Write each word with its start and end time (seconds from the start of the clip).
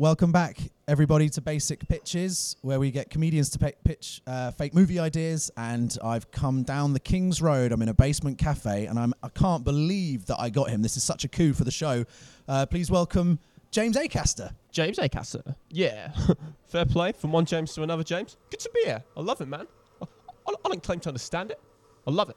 Welcome 0.00 0.32
back, 0.32 0.58
everybody, 0.88 1.28
to 1.28 1.42
Basic 1.42 1.86
Pitches, 1.86 2.56
where 2.62 2.80
we 2.80 2.90
get 2.90 3.10
comedians 3.10 3.50
to 3.50 3.58
pa- 3.58 3.76
pitch 3.84 4.22
uh, 4.26 4.50
fake 4.50 4.72
movie 4.72 4.98
ideas. 4.98 5.50
And 5.58 5.94
I've 6.02 6.30
come 6.30 6.62
down 6.62 6.94
the 6.94 7.00
King's 7.00 7.42
Road. 7.42 7.70
I'm 7.70 7.82
in 7.82 7.90
a 7.90 7.92
basement 7.92 8.38
cafe, 8.38 8.86
and 8.86 8.98
I'm 8.98 9.12
I 9.22 9.28
can't 9.28 9.62
believe 9.62 10.24
that 10.24 10.40
I 10.40 10.48
got 10.48 10.70
him. 10.70 10.80
This 10.80 10.96
is 10.96 11.02
such 11.02 11.24
a 11.24 11.28
coup 11.28 11.52
for 11.52 11.64
the 11.64 11.70
show. 11.70 12.06
Uh, 12.48 12.64
please 12.64 12.90
welcome 12.90 13.40
James 13.72 13.94
Acaster. 13.94 14.54
James 14.72 14.96
Acaster. 14.96 15.54
Yeah. 15.68 16.12
Fair 16.68 16.86
play 16.86 17.12
from 17.12 17.32
one 17.32 17.44
James 17.44 17.74
to 17.74 17.82
another 17.82 18.02
James. 18.02 18.38
Good 18.50 18.60
to 18.60 18.70
be 18.72 18.84
here. 18.86 19.04
I 19.18 19.20
love 19.20 19.42
it, 19.42 19.48
man. 19.48 19.66
I, 20.00 20.06
I, 20.48 20.54
I 20.64 20.68
don't 20.70 20.82
claim 20.82 21.00
to 21.00 21.10
understand 21.10 21.50
it. 21.50 21.60
I 22.06 22.10
love 22.10 22.30
it. 22.30 22.36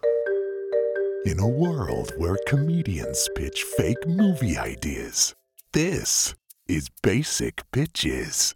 In 1.25 1.39
a 1.39 1.47
world 1.47 2.11
where 2.17 2.35
comedians 2.45 3.29
pitch 3.37 3.63
fake 3.77 4.05
movie 4.05 4.57
ideas, 4.57 5.33
this 5.71 6.35
is 6.67 6.89
Basic 7.01 7.61
Pitches. 7.71 8.55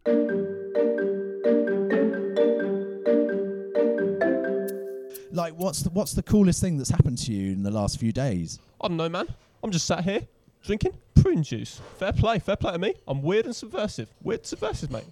Like, 5.31 5.53
what's 5.55 5.83
the 5.83 5.89
what's 5.91 6.13
the 6.13 6.23
coolest 6.23 6.61
thing 6.61 6.77
that's 6.77 6.89
happened 6.89 7.17
to 7.19 7.33
you 7.33 7.51
in 7.51 7.63
the 7.63 7.71
last 7.71 7.99
few 7.99 8.11
days? 8.11 8.59
I 8.81 8.87
don't 8.87 8.97
know, 8.97 9.09
man. 9.09 9.27
I'm 9.63 9.71
just 9.71 9.85
sat 9.85 10.03
here 10.03 10.21
drinking 10.63 10.93
prune 11.21 11.43
juice. 11.43 11.81
Fair 11.97 12.13
play. 12.13 12.39
Fair 12.39 12.55
play 12.55 12.71
to 12.71 12.79
me. 12.79 12.95
I'm 13.07 13.21
weird 13.21 13.45
and 13.45 13.55
subversive. 13.55 14.09
Weird 14.23 14.39
and 14.39 14.47
subversive, 14.47 14.89
mate. 14.89 15.03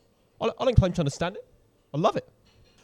I, 0.41 0.49
I 0.59 0.65
don't 0.65 0.75
claim 0.75 0.93
to 0.93 1.01
understand 1.01 1.35
it. 1.35 1.45
I 1.93 1.97
love 1.97 2.15
it. 2.15 2.27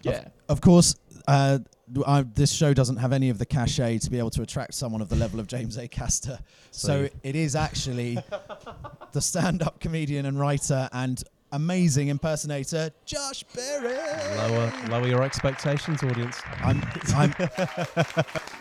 Yeah. 0.03 0.27
Of 0.49 0.61
course, 0.61 0.95
uh, 1.27 1.59
I, 2.05 2.21
this 2.23 2.51
show 2.51 2.73
doesn't 2.73 2.97
have 2.97 3.11
any 3.13 3.29
of 3.29 3.37
the 3.37 3.45
cachet 3.45 3.99
to 3.99 4.09
be 4.09 4.17
able 4.17 4.29
to 4.31 4.41
attract 4.41 4.73
someone 4.73 5.01
of 5.01 5.09
the 5.09 5.15
level 5.15 5.39
of 5.39 5.47
James 5.47 5.77
A. 5.77 5.87
Acaster. 5.87 6.39
So 6.71 7.05
See. 7.07 7.11
it 7.23 7.35
is 7.35 7.55
actually 7.55 8.17
the 9.11 9.21
stand-up 9.21 9.79
comedian 9.79 10.25
and 10.25 10.39
writer 10.39 10.87
and 10.93 11.21
amazing 11.51 12.07
impersonator, 12.07 12.91
Josh 13.05 13.43
Berry. 13.53 13.97
Lower, 14.37 14.73
lower 14.89 15.07
your 15.07 15.23
expectations, 15.23 16.01
audience. 16.01 16.41
I'm, 16.63 16.81
I'm, 17.13 17.35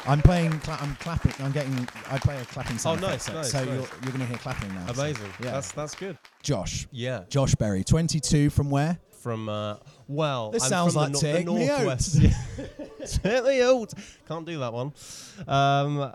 I'm 0.07 0.23
playing. 0.23 0.59
Cla- 0.61 0.79
I'm 0.81 0.97
clapping. 0.97 1.33
I'm 1.45 1.53
getting. 1.53 1.89
I 2.11 2.19
play 2.19 2.37
a 2.41 2.45
clapping 2.47 2.79
sound. 2.79 3.05
Oh, 3.05 3.09
nice, 3.09 3.29
effect, 3.29 3.37
nice, 3.37 3.53
so 3.53 3.59
nice. 3.59 3.69
you're 3.69 3.77
you're 3.77 4.13
going 4.13 4.21
to 4.21 4.27
hear 4.27 4.39
clapping 4.39 4.75
now. 4.75 4.93
so- 4.93 5.03
Amazing. 5.03 5.31
yeah. 5.41 5.53
That's 5.53 5.73
that's 5.73 5.95
good. 5.95 6.19
Josh. 6.43 6.89
Yeah. 6.91 7.25
Josh 7.29 7.55
Berry, 7.55 7.85
22 7.85 8.51
from 8.51 8.71
where? 8.71 8.99
From 9.21 9.49
uh, 9.51 9.77
well, 10.09 10.51
This 10.51 10.63
I'm 10.65 10.69
sounds 10.71 10.95
from 10.95 11.03
like 11.03 11.13
the, 11.13 11.33
the 11.33 11.45
northwest. 11.45 12.23
Take 13.23 13.45
me 13.45 13.63
out. 13.63 13.93
Can't 14.27 14.47
do 14.47 14.59
that 14.61 14.73
one. 14.73 14.93
Um, 15.47 15.99
uh, 16.01 16.13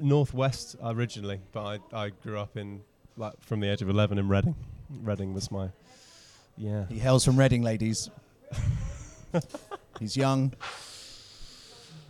northwest 0.00 0.74
originally, 0.82 1.40
but 1.52 1.80
I, 1.92 2.04
I 2.06 2.08
grew 2.10 2.38
up 2.40 2.56
in 2.56 2.80
like 3.16 3.34
from 3.40 3.60
the 3.60 3.68
age 3.70 3.80
of 3.80 3.88
eleven 3.88 4.18
in 4.18 4.28
Reading. 4.28 4.56
Reading 5.02 5.34
was 5.34 5.52
my 5.52 5.68
yeah. 6.56 6.86
He 6.88 6.98
hails 6.98 7.24
from 7.24 7.38
Reading, 7.38 7.62
ladies. 7.62 8.10
he's 10.00 10.16
young. 10.16 10.52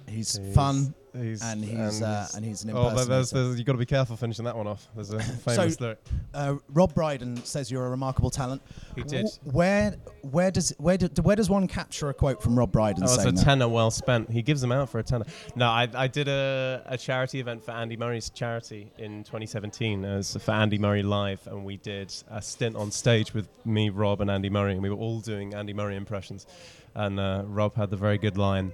He's, 0.08 0.36
He's- 0.36 0.54
fun, 0.54 0.94
He's, 1.14 1.42
and 1.42 1.62
he's 1.62 1.96
and, 1.96 2.04
uh, 2.04 2.24
and 2.34 2.42
he's 2.44 2.64
an 2.64 2.70
oh, 2.70 2.74
there- 2.74 2.82
impersonator. 2.90 3.14
there's, 3.14 3.30
there's, 3.30 3.58
you've 3.58 3.66
got 3.66 3.72
to 3.72 3.78
be 3.78 3.84
careful 3.84 4.16
finishing 4.16 4.46
that 4.46 4.56
one 4.56 4.66
off. 4.66 4.88
There's 4.94 5.12
a 5.12 5.20
famous 5.22 5.78
lyric. 5.78 5.98
uh, 6.32 6.54
Rob 6.70 6.94
Brydon 6.94 7.36
says 7.44 7.70
you're 7.70 7.84
a 7.84 7.90
remarkable 7.90 8.30
talent. 8.30 8.62
He 8.96 9.02
did. 9.02 9.26
W- 9.44 9.52
where 9.52 9.96
where 10.22 10.50
does 10.50 10.70
where 10.78 10.96
do, 10.96 11.08
where 11.22 11.36
does 11.36 11.50
one 11.50 11.68
capture 11.68 12.08
a 12.08 12.14
quote 12.14 12.42
from 12.42 12.58
Rob 12.58 12.72
Brydon 12.72 13.02
Oh, 13.02 13.06
it's 13.06 13.18
a 13.18 13.22
saying 13.22 13.34
that? 13.34 13.44
tenner 13.44 13.68
well 13.68 13.90
spent. 13.90 14.30
He 14.30 14.40
gives 14.40 14.62
them 14.62 14.72
out 14.72 14.88
for 14.88 15.00
a 15.00 15.02
tenner. 15.02 15.26
No, 15.54 15.66
I, 15.68 15.86
I 15.94 16.06
did 16.08 16.28
a, 16.28 16.82
a 16.86 16.96
charity 16.96 17.40
event 17.40 17.62
for 17.62 17.72
Andy 17.72 17.96
Murray's 17.98 18.30
charity 18.30 18.90
in 18.96 19.22
2017 19.24 20.06
as 20.06 20.34
for 20.36 20.52
Andy 20.52 20.78
Murray 20.78 21.02
Live, 21.02 21.46
and 21.46 21.62
we 21.64 21.76
did 21.76 22.14
a 22.30 22.40
stint 22.40 22.74
on 22.74 22.90
stage 22.90 23.34
with 23.34 23.48
me, 23.66 23.90
Rob, 23.90 24.22
and 24.22 24.30
Andy 24.30 24.48
Murray, 24.48 24.72
and 24.72 24.82
we 24.82 24.88
were 24.88 24.96
all 24.96 25.20
doing 25.20 25.52
Andy 25.54 25.74
Murray 25.74 25.96
impressions. 25.96 26.46
And 26.94 27.20
uh, 27.20 27.42
Rob 27.46 27.74
had 27.74 27.90
the 27.90 27.96
very 27.96 28.16
good 28.18 28.38
line. 28.38 28.72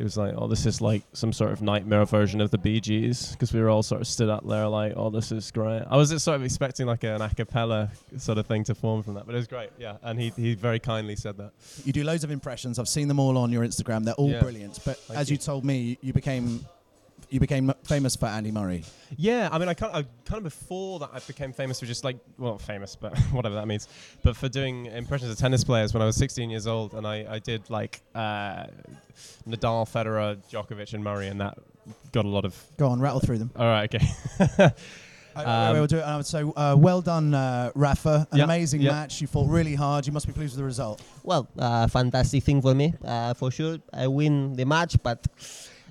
It 0.00 0.04
was 0.04 0.16
like, 0.16 0.34
"Oh, 0.36 0.48
this 0.48 0.64
is 0.64 0.80
like 0.80 1.02
some 1.12 1.32
sort 1.32 1.52
of 1.52 1.60
nightmare 1.60 2.04
version 2.06 2.40
of 2.40 2.50
the 2.50 2.56
Bee 2.58 2.80
Gees," 2.80 3.32
because 3.32 3.52
we 3.52 3.60
were 3.60 3.68
all 3.68 3.82
sort 3.82 4.00
of 4.00 4.06
stood 4.06 4.30
up 4.30 4.46
there 4.48 4.66
like, 4.66 4.94
"Oh, 4.96 5.10
this 5.10 5.30
is 5.30 5.50
great." 5.50 5.82
I 5.90 5.96
was 5.98 6.08
just 6.10 6.24
sort 6.24 6.36
of 6.36 6.42
expecting 6.42 6.86
like 6.86 7.04
an 7.04 7.20
a 7.20 7.28
cappella 7.28 7.90
sort 8.16 8.38
of 8.38 8.46
thing 8.46 8.64
to 8.64 8.74
form 8.74 9.02
from 9.02 9.14
that, 9.14 9.26
but 9.26 9.34
it 9.34 9.38
was 9.38 9.46
great, 9.46 9.70
yeah. 9.78 9.98
And 10.02 10.18
he 10.18 10.30
he 10.36 10.54
very 10.54 10.78
kindly 10.80 11.16
said 11.16 11.36
that. 11.36 11.52
You 11.84 11.92
do 11.92 12.02
loads 12.02 12.24
of 12.24 12.30
impressions. 12.30 12.78
I've 12.78 12.88
seen 12.88 13.08
them 13.08 13.20
all 13.20 13.36
on 13.36 13.52
your 13.52 13.62
Instagram. 13.62 14.04
They're 14.04 14.14
all 14.14 14.30
Yeah. 14.30 14.40
brilliant. 14.40 14.78
But 14.86 14.96
Thank 14.96 15.20
as 15.20 15.28
you. 15.28 15.34
you. 15.34 15.38
told 15.38 15.64
me, 15.64 15.98
you 16.00 16.12
became 16.14 16.64
you 17.30 17.40
became 17.40 17.72
famous 17.84 18.16
for 18.16 18.26
Andy 18.26 18.50
Murray. 18.50 18.84
Yeah, 19.16 19.48
I 19.50 19.58
mean, 19.58 19.68
I 19.68 19.74
kind, 19.74 19.92
of, 19.94 20.04
I 20.04 20.08
kind 20.28 20.38
of 20.38 20.44
before 20.44 20.98
that, 20.98 21.10
I 21.12 21.20
became 21.20 21.52
famous 21.52 21.80
for 21.80 21.86
just 21.86 22.04
like, 22.04 22.18
well, 22.38 22.58
famous, 22.58 22.96
but 22.96 23.16
whatever 23.32 23.54
that 23.54 23.66
means. 23.66 23.88
But 24.22 24.36
for 24.36 24.48
doing 24.48 24.86
impressions 24.86 25.30
of 25.30 25.38
tennis 25.38 25.64
players 25.64 25.94
when 25.94 26.02
I 26.02 26.06
was 26.06 26.16
16 26.16 26.50
years 26.50 26.66
old, 26.66 26.94
and 26.94 27.06
I, 27.06 27.26
I 27.28 27.38
did 27.38 27.70
like 27.70 28.02
uh, 28.14 28.66
Nadal, 29.48 29.88
Federer, 29.88 30.38
Djokovic, 30.50 30.92
and 30.94 31.04
Murray, 31.04 31.28
and 31.28 31.40
that 31.40 31.58
got 32.12 32.24
a 32.24 32.28
lot 32.28 32.44
of. 32.44 32.60
Go 32.76 32.88
on, 32.88 33.00
rattle 33.00 33.20
through 33.20 33.38
them. 33.38 33.50
All 33.56 33.66
right, 33.66 33.92
okay. 33.94 34.70
Um, 35.36 35.74
we'll 35.74 35.86
do 35.86 35.98
it. 35.98 36.02
Uh, 36.02 36.22
so 36.22 36.52
uh, 36.56 36.74
well 36.76 37.00
done, 37.00 37.32
uh, 37.34 37.70
Rafa. 37.74 38.26
An 38.32 38.38
Yeah, 38.38 38.44
amazing 38.44 38.80
yeah. 38.80 38.90
match. 38.90 39.20
You 39.20 39.28
fought 39.28 39.48
really 39.48 39.74
hard. 39.74 40.06
You 40.06 40.12
must 40.12 40.26
be 40.26 40.32
pleased 40.32 40.54
with 40.54 40.58
the 40.58 40.64
result. 40.64 41.02
Well, 41.22 41.48
uh, 41.58 41.86
fantastic 41.86 42.42
thing 42.42 42.60
for 42.60 42.74
me, 42.74 42.94
uh, 43.04 43.34
for 43.34 43.50
sure. 43.50 43.78
I 43.92 44.08
win 44.08 44.54
the 44.54 44.64
match, 44.66 44.96
but 45.02 45.24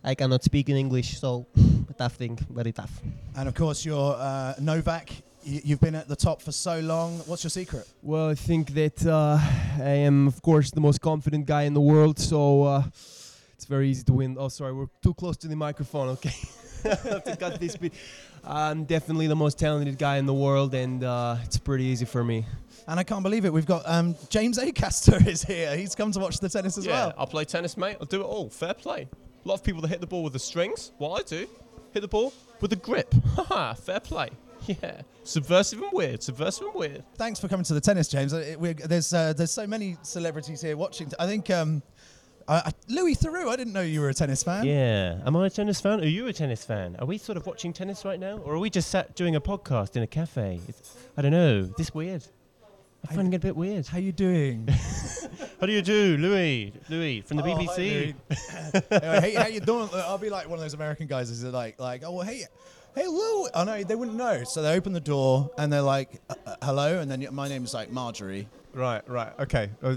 I 0.03 0.15
cannot 0.15 0.43
speak 0.43 0.69
in 0.69 0.77
English, 0.77 1.19
so 1.19 1.45
a 1.89 1.93
tough 1.97 2.15
thing, 2.15 2.37
very 2.49 2.71
tough. 2.71 3.01
And 3.35 3.47
of 3.47 3.55
course, 3.55 3.85
you're 3.85 4.15
uh, 4.15 4.53
Novak. 4.59 5.09
Y- 5.45 5.61
you've 5.63 5.79
been 5.79 5.95
at 5.95 6.07
the 6.07 6.15
top 6.15 6.41
for 6.41 6.51
so 6.51 6.79
long. 6.79 7.19
What's 7.25 7.43
your 7.43 7.49
secret? 7.49 7.87
Well, 8.01 8.29
I 8.29 8.35
think 8.35 8.73
that 8.73 9.05
uh, 9.05 9.37
I 9.81 10.05
am, 10.07 10.27
of 10.27 10.41
course, 10.41 10.71
the 10.71 10.81
most 10.81 11.01
confident 11.01 11.45
guy 11.45 11.63
in 11.63 11.73
the 11.73 11.81
world, 11.81 12.19
so 12.19 12.63
uh, 12.63 12.83
it's 13.53 13.65
very 13.65 13.89
easy 13.89 14.03
to 14.03 14.13
win. 14.13 14.37
Oh, 14.39 14.47
sorry, 14.47 14.73
we're 14.73 14.87
too 15.01 15.13
close 15.13 15.37
to 15.37 15.47
the 15.47 15.55
microphone. 15.55 16.09
Okay, 16.09 16.33
I 16.85 16.89
have 17.09 17.23
to 17.25 17.35
cut 17.37 17.59
this 17.59 17.75
bit. 17.75 17.93
I'm 18.43 18.85
definitely 18.85 19.27
the 19.27 19.35
most 19.35 19.59
talented 19.59 19.97
guy 19.97 20.17
in 20.17 20.25
the 20.25 20.33
world, 20.33 20.73
and 20.73 21.03
uh, 21.03 21.37
it's 21.43 21.57
pretty 21.57 21.83
easy 21.85 22.05
for 22.05 22.23
me. 22.23 22.45
And 22.87 22.99
I 22.99 23.03
can't 23.03 23.21
believe 23.21 23.45
it. 23.45 23.53
We've 23.53 23.65
got 23.65 23.83
um, 23.85 24.15
James 24.29 24.57
Acaster 24.57 25.25
is 25.33 25.43
here. 25.43 25.75
He's 25.75 25.93
come 25.93 26.11
to 26.13 26.19
watch 26.19 26.39
the 26.39 26.49
tennis 26.49 26.77
as 26.77 26.85
yeah, 26.85 26.93
well. 26.93 27.13
I'll 27.17 27.27
play 27.27 27.45
tennis, 27.45 27.77
mate. 27.77 27.97
I'll 27.99 28.07
do 28.07 28.21
it 28.21 28.25
all. 28.25 28.49
Fair 28.49 28.73
play. 28.73 29.07
A 29.43 29.47
lot 29.47 29.55
of 29.55 29.63
people 29.63 29.81
that 29.81 29.87
hit 29.87 30.01
the 30.01 30.07
ball 30.07 30.23
with 30.23 30.33
the 30.33 30.39
strings. 30.39 30.91
What 30.97 31.19
I 31.19 31.23
do, 31.23 31.47
hit 31.93 32.01
the 32.01 32.07
ball 32.07 32.33
with 32.61 32.69
the 32.71 32.75
grip. 32.75 33.13
Haha, 33.35 33.73
fair 33.73 33.99
play. 33.99 34.29
Yeah, 34.67 35.01
subversive 35.23 35.81
and 35.81 35.91
weird. 35.93 36.21
Subversive 36.21 36.67
and 36.67 36.75
weird. 36.75 37.03
Thanks 37.15 37.39
for 37.39 37.47
coming 37.47 37.63
to 37.63 37.73
the 37.73 37.79
tennis, 37.81 38.07
James. 38.09 38.33
Uh, 38.33 38.37
it- 38.37 38.59
we're- 38.59 38.73
there's 38.73 39.13
uh, 39.13 39.31
there's 39.33 39.51
so 39.51 39.65
many 39.65 39.97
celebrities 40.01 40.61
here 40.61 40.75
watching. 40.75 41.09
I 41.17 41.25
think 41.27 41.49
um, 41.49 41.81
uh, 42.47 42.61
uh, 42.65 42.71
Louis 42.89 43.15
Theroux. 43.15 43.47
I 43.47 43.55
didn't 43.55 43.71
know 43.73 43.81
you 43.81 44.01
were 44.01 44.09
a 44.09 44.13
tennis 44.13 44.43
fan. 44.43 44.65
Yeah. 44.65 45.19
Am 45.25 45.35
I 45.37 45.47
a 45.47 45.49
tennis 45.49 45.79
fan? 45.79 46.01
Are 46.01 46.05
you 46.05 46.27
a 46.27 46.33
tennis 46.33 46.65
fan? 46.65 46.97
Are 46.99 47.05
we 47.05 47.17
sort 47.17 47.37
of 47.37 47.45
watching 47.47 47.71
tennis 47.71 48.03
right 48.03 48.19
now? 48.19 48.37
Or 48.39 48.55
are 48.55 48.59
we 48.59 48.69
just 48.69 48.89
sat 48.89 49.15
doing 49.15 49.35
a 49.37 49.41
podcast 49.41 49.95
in 49.95 50.03
a 50.03 50.07
cafe? 50.07 50.59
It's, 50.67 50.93
I 51.15 51.21
don't 51.21 51.31
know. 51.31 51.59
Is 51.59 51.71
this 51.77 51.93
weird? 51.93 52.25
I'm 53.07 53.15
finding 53.15 53.33
it 53.33 53.37
a 53.37 53.39
bit 53.39 53.55
weird. 53.55 53.87
How 53.87 53.97
you 53.97 54.11
doing? 54.11 54.67
How 55.59 55.65
do 55.65 55.71
you 55.73 55.81
do, 55.81 56.17
Louis? 56.17 56.73
Louis 56.89 57.21
from 57.21 57.37
the 57.37 57.43
Oh, 57.43 57.47
BBC. 57.57 57.77
Louis. 57.77 58.15
Anyway, 58.91 59.19
hey, 59.21 59.33
how 59.33 59.47
you 59.47 59.59
doing? 59.59 59.89
I'll 59.93 60.17
be 60.17 60.29
like 60.29 60.47
one 60.47 60.57
of 60.59 60.61
those 60.63 60.73
American 60.73 61.07
guys 61.07 61.29
who's 61.29 61.43
like, 61.43 61.79
like, 61.79 62.03
oh, 62.05 62.11
well, 62.11 62.25
hey, 62.25 62.43
hey, 62.95 63.07
Lou. 63.07 63.47
Oh 63.53 63.63
no, 63.65 63.83
they 63.83 63.95
wouldn't 63.95 64.15
know. 64.17 64.43
So 64.45 64.61
they 64.61 64.73
open 64.75 64.93
the 64.93 64.99
door 64.99 65.49
and 65.57 65.71
they're 65.73 65.81
like, 65.81 66.21
uh, 66.29 66.35
uh, 66.45 66.55
hello, 66.61 66.99
and 66.99 67.09
then 67.09 67.21
y- 67.21 67.27
my 67.31 67.47
name's 67.49 67.73
like 67.73 67.91
Marjorie. 67.91 68.47
Right, 68.73 69.01
right, 69.09 69.33
okay. 69.39 69.71
Uh, 69.81 69.95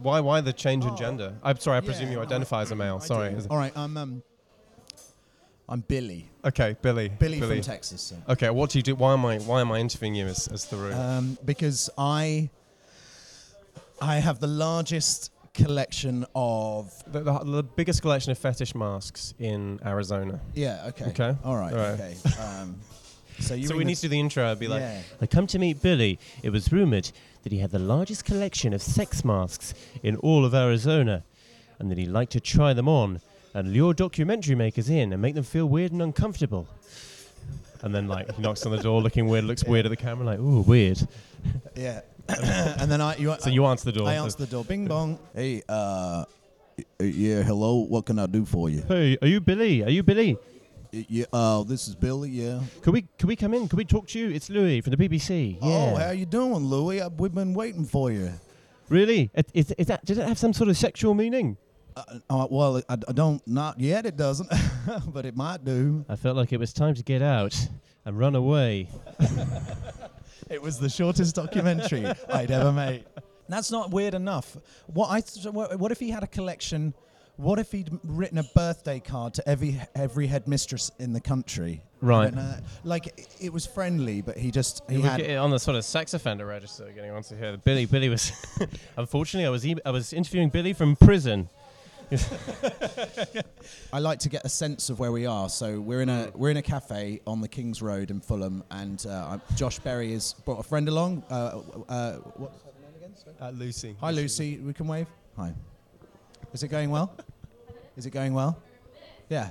why, 0.00 0.20
why 0.20 0.40
the 0.42 0.52
change 0.52 0.84
in 0.84 0.90
Oh. 0.90 0.96
gender? 0.96 1.34
I'm 1.42 1.58
sorry. 1.58 1.78
I 1.78 1.80
presume 1.80 2.06
Yeah, 2.08 2.10
you 2.12 2.16
no, 2.18 2.22
identify 2.22 2.60
as 2.62 2.70
a 2.70 2.76
male. 2.76 2.98
I 3.02 3.06
Sorry. 3.06 3.30
do. 3.34 3.46
All 3.50 3.56
right, 3.56 3.72
I'm 3.74 3.96
um, 3.96 4.22
I'm 5.68 5.80
Billy. 5.80 6.28
Okay, 6.44 6.76
Billy. 6.82 7.08
Billy, 7.08 7.40
from 7.40 7.60
Texas. 7.60 8.12
Okay, 8.28 8.50
what 8.50 8.70
do 8.70 8.78
you 8.78 8.82
do? 8.82 8.94
Why 8.94 9.12
am 9.14 9.24
I 9.24 9.38
why 9.38 9.60
am 9.60 9.70
I 9.72 9.78
interviewing 9.78 10.14
you 10.14 10.26
as, 10.26 10.48
as 10.48 10.66
the 10.66 10.76
room? 10.76 10.94
Um, 10.98 11.38
because 11.44 11.88
I 11.96 12.50
I 14.00 14.16
have 14.16 14.40
the 14.40 14.48
largest 14.48 15.30
collection 15.54 16.24
of 16.34 16.90
the, 17.06 17.20
the, 17.20 17.38
the 17.44 17.62
biggest 17.62 18.00
collection 18.02 18.32
of 18.32 18.38
fetish 18.38 18.74
masks 18.74 19.34
in 19.38 19.78
Arizona. 19.84 20.40
yeah 20.54 20.84
okay 20.88 21.04
Okay. 21.06 21.36
all 21.44 21.56
right, 21.56 21.72
All 21.72 21.78
right. 21.78 21.90
okay 22.00 22.16
um, 22.40 22.80
so 23.38 23.54
you 23.54 23.66
so 23.68 23.76
we 23.76 23.84
need 23.84 23.96
to 23.96 24.02
do 24.02 24.08
the 24.08 24.18
intro. 24.20 24.50
I'd 24.50 24.58
be 24.58 24.68
like, 24.68 24.80
yeah. 24.80 25.02
I 25.20 25.26
come 25.26 25.46
to 25.48 25.58
meet 25.58 25.80
Billy. 25.82 26.18
It 26.42 26.50
was 26.50 26.72
rumored 26.72 27.10
that 27.42 27.52
he 27.52 27.58
had 27.58 27.70
the 27.70 27.78
largest 27.78 28.24
collection 28.24 28.72
of 28.72 28.80
sex 28.82 29.24
masks 29.24 29.74
in 30.02 30.16
all 30.16 30.44
of 30.44 30.54
Arizona, 30.54 31.22
and 31.78 31.90
that 31.90 31.98
he 31.98 32.06
liked 32.06 32.32
to 32.32 32.40
try 32.40 32.72
them 32.72 32.88
on 32.88 33.20
and 33.54 33.72
lure 33.72 33.94
documentary 33.94 34.54
makers 34.54 34.88
in 34.88 35.12
and 35.12 35.20
make 35.20 35.34
them 35.34 35.44
feel 35.44 35.66
weird 35.66 35.92
and 35.92 36.02
uncomfortable. 36.02 36.66
and 37.82 37.94
then 37.94 38.06
like 38.08 38.32
he 38.34 38.42
knocks 38.42 38.64
on 38.66 38.72
the 38.72 38.82
door, 38.82 39.00
looking 39.02 39.26
weird, 39.28 39.44
looks 39.44 39.64
weird 39.64 39.86
at 39.86 39.90
the 39.90 39.96
camera, 39.96 40.24
like, 40.26 40.38
ooh, 40.38 40.60
weird. 40.62 40.98
yeah 41.76 42.00
and 42.28 42.90
then 42.90 43.00
I 43.00 43.16
you 43.16 43.34
So 43.40 43.50
you 43.50 43.64
answer 43.66 43.86
the 43.86 43.92
door. 43.98 44.08
I 44.08 44.14
answer 44.14 44.38
the 44.38 44.46
door 44.46 44.64
bing 44.64 44.86
bong 44.86 45.18
hey 45.34 45.62
uh 45.68 46.24
yeah 47.00 47.42
hello 47.42 47.78
what 47.80 48.06
can 48.06 48.18
I 48.18 48.26
do 48.26 48.44
for 48.44 48.70
you 48.70 48.82
Hey, 48.86 49.18
are 49.20 49.26
you 49.28 49.40
Billy? 49.40 49.82
Are 49.82 49.90
you 49.90 50.02
Billy? 50.04 50.38
Yeah. 50.92 51.24
Oh, 51.32 51.64
this 51.64 51.88
is 51.88 51.94
Billy. 51.94 52.28
Yeah. 52.30 52.60
Could 52.82 52.92
we 52.92 53.02
could 53.18 53.26
we 53.26 53.34
come 53.34 53.54
in? 53.54 53.66
Could 53.66 53.78
we 53.78 53.84
talk 53.86 54.06
to 54.08 54.18
you? 54.18 54.28
It's 54.30 54.50
Louis 54.50 54.82
from 54.82 54.90
the 54.94 55.08
BBC. 55.08 55.54
Yeah. 55.54 55.58
Oh, 55.62 55.68
Yeah. 55.98 56.04
how 56.06 56.10
you 56.12 56.26
doing, 56.26 56.64
Louis? 56.66 57.00
Uh, 57.00 57.08
We've 57.16 57.34
been 57.34 57.54
waiting 57.54 57.84
for 57.86 58.10
you. 58.12 58.30
really? 58.90 59.30
It, 59.34 59.50
is, 59.54 59.72
is 59.78 59.86
that, 59.86 60.04
did 60.04 60.18
it 60.18 60.28
have 60.28 60.36
some 60.38 60.52
sort 60.52 60.68
of 60.68 60.76
sexual 60.76 61.14
meaning? 61.14 61.56
Uh, 61.96 62.02
uh, 62.30 62.46
well, 62.50 62.78
I, 62.88 62.94
I 62.94 63.12
don't. 63.12 63.46
Not 63.46 63.78
yet. 63.80 64.06
It 64.06 64.16
doesn't, 64.16 64.50
but 65.08 65.26
it 65.26 65.36
might 65.36 65.64
do. 65.64 66.04
I 66.08 66.16
felt 66.16 66.36
like 66.36 66.52
it 66.52 66.58
was 66.60 66.72
time 66.72 66.94
to 66.94 67.02
get 67.02 67.22
out 67.22 67.54
and 68.04 68.18
run 68.18 68.34
away. 68.34 68.88
It 70.50 70.60
was 70.60 70.78
the 70.78 70.88
shortest 70.90 71.34
documentary 71.34 72.04
I'd 72.28 72.50
ever 72.50 72.72
made. 72.72 73.04
That's 73.48 73.70
not 73.70 73.90
weird 73.90 74.12
enough. 74.12 74.54
What 74.86 75.08
I 75.10 75.20
th- 75.22 75.46
what 75.46 75.92
if 75.92 75.98
he 75.98 76.10
had 76.10 76.22
a 76.22 76.26
collection? 76.26 76.92
What 77.36 77.58
if 77.58 77.72
he'd 77.72 77.88
written 78.04 78.36
a 78.36 78.42
birthday 78.54 79.00
card 79.00 79.32
to 79.34 79.48
every 79.48 79.80
every 79.94 80.26
headmistress 80.26 80.90
in 80.98 81.14
the 81.14 81.20
country? 81.22 81.82
Right. 82.02 82.34
Like 82.84 83.06
it- 83.18 83.34
it 83.40 83.52
was 83.52 83.64
friendly, 83.64 84.20
but 84.20 84.36
he 84.36 84.50
just 84.50 84.82
he 84.90 84.96
He 84.96 85.00
had. 85.02 85.22
on 85.36 85.50
the 85.50 85.58
sort 85.58 85.76
of 85.78 85.84
sex 85.86 86.12
offender 86.12 86.44
register, 86.44 86.90
getting 86.94 87.12
onto 87.12 87.34
here. 87.34 87.56
Billy, 87.56 87.86
Billy 87.86 88.10
was. 88.10 88.30
unfortunately, 88.98 89.46
I 89.46 89.50
was 89.50 89.66
e- 89.66 89.76
I 89.86 89.90
was 89.90 90.12
interviewing 90.12 90.50
Billy 90.50 90.74
from 90.74 90.96
prison. 90.96 91.48
I 93.92 93.98
like 93.98 94.18
to 94.20 94.28
get 94.28 94.44
a 94.44 94.48
sense 94.48 94.90
of 94.90 94.98
where 94.98 95.12
we 95.12 95.26
are. 95.26 95.48
So 95.48 95.80
we're 95.80 96.02
in 96.02 96.08
a 96.08 96.30
we're 96.34 96.50
in 96.50 96.56
a 96.56 96.62
cafe 96.62 97.20
on 97.26 97.40
the 97.40 97.48
King's 97.48 97.80
Road 97.82 98.10
in 98.10 98.20
Fulham, 98.20 98.62
and 98.70 99.04
uh, 99.06 99.38
Josh 99.56 99.78
Berry 99.78 100.12
has 100.12 100.34
brought 100.44 100.58
a 100.60 100.62
friend 100.62 100.88
along. 100.88 101.22
Uh, 101.30 101.60
uh, 101.88 102.12
what's 102.36 102.62
her 102.62 102.70
name 102.82 102.94
again? 102.96 103.12
Sorry? 103.16 103.34
Uh, 103.40 103.50
Lucy. 103.50 103.96
Hi, 104.00 104.10
Lucy. 104.10 104.58
We 104.58 104.72
can 104.72 104.86
wave. 104.86 105.06
Hi. 105.36 105.54
Is 106.52 106.62
it 106.62 106.68
going 106.68 106.90
well? 106.90 107.14
Is 107.96 108.06
it 108.06 108.10
going 108.10 108.34
well? 108.34 108.58
Yeah. 109.28 109.50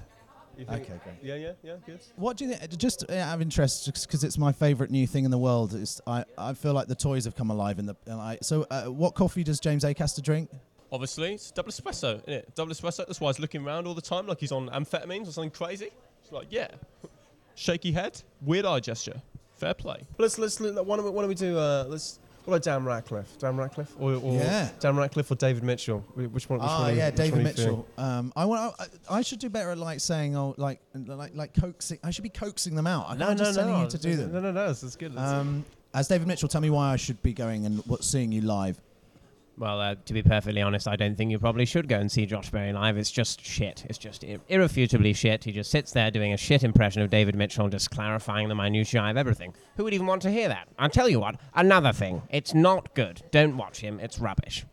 You 0.58 0.66
think- 0.66 0.82
Okay, 0.84 1.00
great. 1.04 1.16
Yeah, 1.24 1.36
yeah, 1.36 1.52
yeah, 1.64 1.76
good. 1.86 2.00
What 2.18 2.38
do 2.38 2.46
you 2.46 2.54
think? 2.54 2.78
Just 2.78 3.06
uh, 3.10 3.14
out 3.16 3.36
of 3.36 3.42
interest, 3.42 3.86
because 3.86 4.24
it's 4.24 4.38
my 4.38 4.52
favourite 4.52 4.92
new 4.92 5.08
thing 5.08 5.26
in 5.26 5.32
the 5.32 5.38
world. 5.38 5.74
Is 5.74 6.02
I, 6.06 6.26
I 6.38 6.54
feel 6.54 6.74
like 6.74 6.88
the 6.88 6.96
toys 6.96 7.26
have 7.26 7.36
come 7.36 7.50
alive 7.50 7.80
in 7.80 7.86
the. 7.88 7.96
And 8.06 8.20
I, 8.22 8.38
so, 8.42 8.68
uh, 8.70 8.84
what 8.84 9.16
coffee 9.16 9.44
does 9.44 9.60
James 9.60 9.84
Acaster 9.84 10.22
drink? 10.22 10.50
Obviously, 10.92 11.34
it's 11.36 11.52
double 11.52 11.72
espresso, 11.72 12.16
isn't 12.22 12.30
it? 12.34 12.56
Double 12.56 12.72
espresso. 12.72 13.06
That's 13.08 13.22
why 13.22 13.30
he's 13.30 13.40
looking 13.40 13.66
around 13.66 13.88
all 13.88 13.94
the 13.94 14.02
time 14.02 14.28
like 14.28 14.40
he's 14.40 14.52
on 14.52 14.70
amphetamines 14.70 15.28
or 15.28 15.32
something 15.32 15.52
crazy. 15.52 15.90
It's 16.22 16.32
like, 16.32 16.48
yeah, 16.50 16.68
shaky 17.56 17.92
head, 17.92 18.22
weird 18.42 18.66
eye 18.66 18.80
gesture. 18.80 19.22
Fair 19.56 19.74
play. 19.74 20.02
Let's 20.18 20.38
let's 20.38 20.60
let- 20.60 20.86
why 20.86 20.96
don't 20.98 21.06
we, 21.06 21.12
why 21.12 21.22
don't 21.22 21.30
we 21.30 21.36
do 21.36 21.58
uh, 21.58 21.86
let's 21.88 22.20
what 22.44 22.56
about 22.56 22.64
Dan 22.64 22.84
Radcliffe? 22.86 23.38
Dan 23.38 23.56
Radcliffe 23.56 23.94
or, 24.00 24.14
or 24.16 24.34
Yeah. 24.34 24.70
Dan 24.80 24.96
Radcliffe 24.98 25.30
or 25.30 25.36
David 25.36 25.64
Mitchell? 25.64 26.00
Which 26.16 26.50
one? 26.50 26.60
Which 26.60 26.68
Ah, 26.68 26.80
one 26.82 26.90
are 26.90 26.92
you- 26.92 26.98
yeah, 26.98 27.06
which 27.08 27.16
David 27.16 27.40
are? 27.40 27.44
Mitchell. 27.44 27.88
Um, 28.00 28.34
I 28.36 28.46
want. 28.46 28.74
I, 28.80 28.86
I 29.18 29.22
should 29.22 29.38
do 29.40 29.48
better 29.50 29.70
at 29.70 29.78
like 29.78 30.00
saying, 30.00 30.36
oh, 30.36 30.56
like, 30.58 30.82
like, 30.96 31.36
like 31.36 31.54
coaxing. 31.54 32.00
I 32.04 32.10
should 32.10 32.24
be 32.24 32.30
coaxing 32.30 32.74
them 32.76 32.88
out. 32.88 33.06
I 33.10 33.14
No, 33.16 33.28
can't 33.28 33.38
no, 33.38 33.46
just 33.46 33.58
no, 33.58 33.64
telling 33.68 33.82
you 33.84 33.90
to 33.92 33.98
do 34.00 34.16
them. 34.16 34.34
No, 34.34 34.40
no, 34.40 34.52
no. 34.52 34.68
This 34.70 34.82
is 34.82 34.96
good. 34.96 35.14
That's 35.14 35.32
Um, 35.32 35.64
as 35.94 36.08
David 36.08 36.28
Mitchell, 36.28 36.50
tell 36.50 36.62
me 36.62 36.72
why 36.72 36.92
I 36.92 36.96
should 36.96 37.22
be 37.22 37.32
going 37.32 37.66
and 37.68 37.86
what 37.86 38.04
seeing 38.04 38.32
you 38.32 38.42
live. 38.42 38.82
Well, 39.62 39.80
uh, 39.80 39.94
to 40.06 40.14
be 40.14 40.24
perfectly 40.24 40.64
honest, 40.64 40.88
I 40.88 40.96
don't 40.96 41.16
think 41.16 41.30
you 41.30 41.38
probably 41.38 41.66
should 41.66 41.88
go 41.88 42.00
and 42.00 42.12
see 42.12 42.26
Josh 42.26 42.50
Berry 42.50 42.74
live. 42.74 42.98
It's 42.98 43.12
just 43.12 43.46
shit. 43.46 43.86
It's 43.88 44.00
just 44.00 44.24
ir- 44.24 44.40
irrefutably 44.50 45.14
shit. 45.14 45.44
He 45.44 45.52
just 45.52 45.70
sits 45.70 45.92
there 45.92 46.10
doing 46.10 46.34
a 46.34 46.38
shit 46.38 46.64
impression 46.64 47.04
of 47.04 47.12
David 47.12 47.36
Mitchell, 47.36 47.70
just 47.70 47.92
clarifying 47.92 48.50
the 48.50 48.56
minutiae 48.56 49.08
of 49.12 49.18
everything. 49.18 49.54
Who 49.78 49.84
would 49.84 49.94
even 49.94 50.08
want 50.08 50.24
to 50.24 50.32
hear 50.32 50.48
that? 50.48 50.68
I'll 50.80 50.90
tell 50.90 51.08
you 51.08 51.20
what. 51.20 51.36
Another 51.54 51.94
thing. 51.94 52.24
It's 52.32 52.56
not 52.56 52.96
good. 52.96 53.22
Don't 53.30 53.56
watch 53.56 53.82
him. 53.82 54.00
It's 54.00 54.18
rubbish. 54.18 54.66